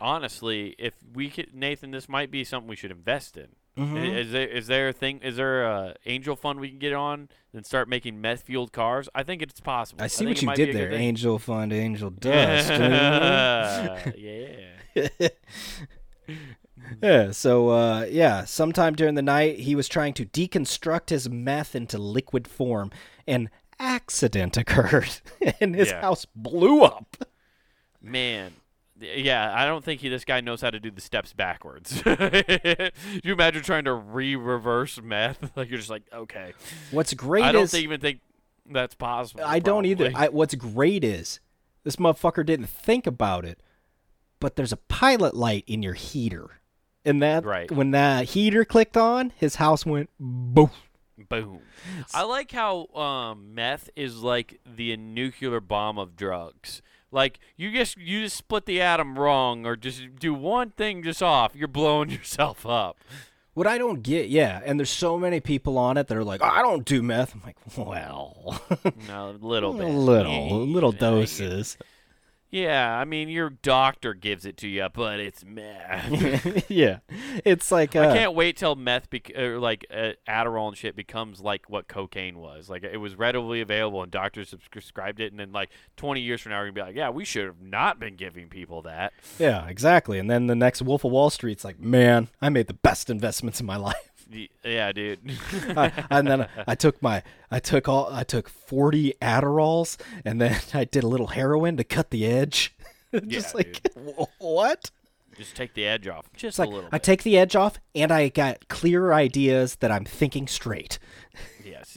[0.00, 3.48] Honestly, if we could, Nathan, this might be something we should invest in.
[3.78, 3.96] Mm-hmm.
[3.96, 5.20] I- Is there is there a thing?
[5.22, 9.08] Is there a angel fund we can get on and start making meth fueled cars?
[9.14, 10.02] I think it's possible.
[10.02, 10.92] I see think what you did there.
[10.92, 12.68] Angel fund, angel dust.
[12.68, 14.14] dude.
[14.18, 15.28] yeah.
[17.02, 21.74] yeah, so uh, yeah, sometime during the night, he was trying to deconstruct his meth
[21.74, 22.90] into liquid form.
[23.26, 23.48] An
[23.78, 25.20] accident occurred,
[25.60, 26.00] and his Yeah.
[26.00, 27.16] house blew up.
[28.02, 28.52] Man.
[29.00, 32.02] Yeah, I don't think he, this guy knows how to do the steps backwards.
[33.22, 35.50] You imagine trying to re-reverse meth?
[35.56, 36.52] Like you're just like, okay.
[36.90, 38.20] What's great is I don't is think, even think
[38.70, 39.42] that's possible.
[39.44, 40.10] I don't either.
[40.14, 41.40] I, what's great is
[41.84, 43.62] this motherfucker didn't think about it,
[44.38, 46.60] but there's a pilot light in your heater,
[47.04, 47.70] and that Right.
[47.70, 50.70] when that heater clicked on, his house went boom.
[51.28, 51.60] Boom.
[52.14, 56.80] I like how um, meth is like the nuclear bomb of drugs.
[57.12, 61.22] Like you just you just split the atom wrong or just do one thing just
[61.22, 62.98] off, you're blowing yourself up.
[63.54, 66.40] What I don't get, yeah, and there's so many people on it that are like,
[66.40, 67.34] oh, I don't do meth.
[67.34, 68.62] I'm like, well,
[69.08, 69.88] No, a little bit.
[69.88, 71.76] little, little doses.
[72.50, 76.68] Yeah, I mean your doctor gives it to you, but it's meth.
[76.70, 76.98] yeah,
[77.44, 80.96] it's like uh, I can't wait till meth, bec- or like uh, Adderall and shit,
[80.96, 82.68] becomes like what cocaine was.
[82.68, 85.30] Like it was readily available, and doctors prescribed it.
[85.32, 87.60] And then like 20 years from now, we're gonna be like, yeah, we should have
[87.62, 89.12] not been giving people that.
[89.38, 90.18] yeah, exactly.
[90.18, 93.60] And then the next Wolf of Wall Street's like, man, I made the best investments
[93.60, 94.09] in my life.
[94.64, 95.18] Yeah, dude.
[95.76, 100.60] I, and then I took my I took all I took 40 Adderalls and then
[100.74, 102.74] I did a little heroin to cut the edge.
[103.26, 104.90] Just Yeah, like "Wh- what?
[105.36, 107.78] Just take the edge off, just It's a like little I take the edge off
[107.94, 110.98] and I got clearer ideas that I'm thinking straight.
[111.64, 111.96] yes.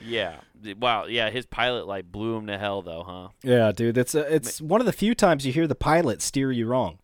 [0.00, 0.36] yeah.
[0.78, 1.06] Wow.
[1.06, 3.28] Yeah, his pilot light blew him to hell, though, huh?
[3.42, 6.66] Yeah, dude, it's it's one of the few times you hear the pilot steer you
[6.66, 6.98] wrong.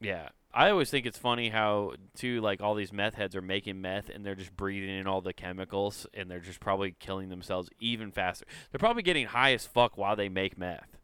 [0.00, 0.28] Yeah.
[0.56, 4.08] I always think it's funny how too like all these meth heads are making meth
[4.08, 8.10] and they're just breathing in all the chemicals and they're just probably killing themselves even
[8.10, 8.46] faster.
[8.70, 10.96] They're probably getting high as fuck while they make meth.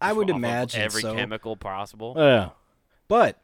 [0.00, 1.16] I would imagine every so.
[1.16, 2.14] chemical possible.
[2.16, 2.50] Yeah.
[3.08, 3.42] But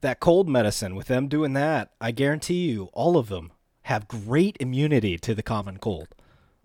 [0.00, 4.56] that cold medicine, with them doing that, I guarantee you, all of them have great
[4.58, 6.08] immunity to the common cold.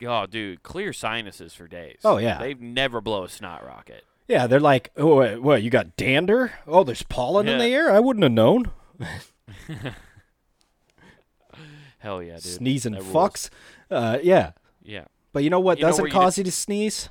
[0.05, 1.99] oh, dude, clear sinuses for days.
[2.05, 2.39] Oh, yeah.
[2.39, 4.05] They never blow a snot rocket.
[4.27, 6.53] Yeah, they're like, oh, what, you got dander?
[6.65, 7.91] Oh, there's pollen in the air?
[7.91, 8.71] I wouldn't have known.
[11.99, 12.43] Hell yeah, dude.
[12.43, 13.49] Sneezing That fucks.
[13.91, 14.51] Uh, yeah.
[14.81, 15.05] Yeah.
[15.31, 17.09] But you know what You doesn't you cause you to sneeze?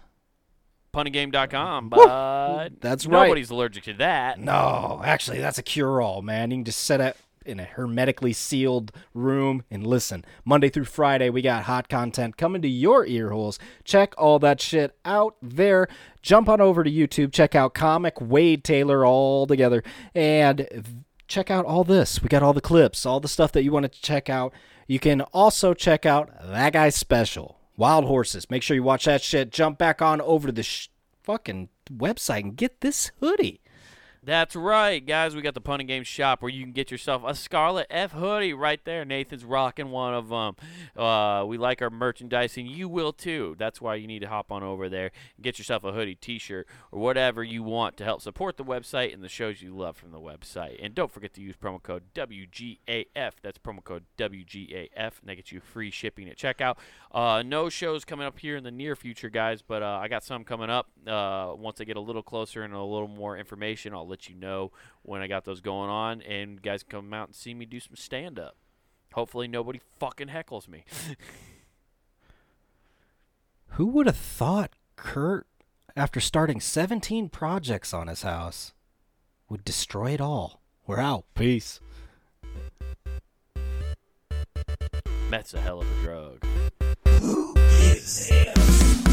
[0.94, 2.06] Punnygame.com, Woo!
[2.06, 3.24] but That's right.
[3.24, 4.38] nobody's allergic to that.
[4.38, 6.50] No, actually, that's a cure-all, man.
[6.50, 7.16] You can just set it
[7.46, 10.24] in a hermetically sealed room and listen.
[10.44, 13.58] Monday through Friday, we got hot content coming to your ear holes.
[13.84, 15.88] Check all that shit out there.
[16.22, 17.32] Jump on over to YouTube.
[17.32, 19.82] Check out Comic Wade Taylor all together,
[20.14, 22.22] and check out all this.
[22.22, 24.52] We got all the clips, all the stuff that you want to check out.
[24.86, 28.50] You can also check out that guy's special, Wild Horses.
[28.50, 29.50] Make sure you watch that shit.
[29.50, 30.88] Jump back on over to the sh-
[31.22, 33.60] fucking website and get this hoodie.
[34.24, 35.34] That's right, guys.
[35.34, 38.54] We got the Punting Game shop where you can get yourself a Scarlet F hoodie
[38.54, 39.04] right there.
[39.04, 40.54] Nathan's rocking one of them.
[40.96, 43.56] Uh, we like our merchandise, and you will too.
[43.58, 46.68] That's why you need to hop on over there and get yourself a hoodie, T-shirt,
[46.92, 50.12] or whatever you want to help support the website and the shows you love from
[50.12, 50.78] the website.
[50.80, 53.32] And don't forget to use promo code WGAF.
[53.42, 56.76] That's promo code WGAF, and that gets you free shipping at checkout.
[57.10, 60.22] Uh, no shows coming up here in the near future, guys, but uh, I got
[60.22, 60.90] some coming up.
[61.04, 64.34] Uh, once I get a little closer and a little more information, I'll let you
[64.34, 64.70] know
[65.02, 67.96] when I got those going on, and guys come out and see me do some
[67.96, 68.56] stand up.
[69.14, 70.84] Hopefully, nobody fucking heckles me.
[73.76, 75.46] Who would have thought Kurt,
[75.96, 78.72] after starting 17 projects on his house,
[79.48, 80.60] would destroy it all?
[80.86, 81.24] We're out.
[81.34, 81.80] Peace.
[85.30, 86.44] That's a hell of a drug.
[87.20, 89.11] Who gives a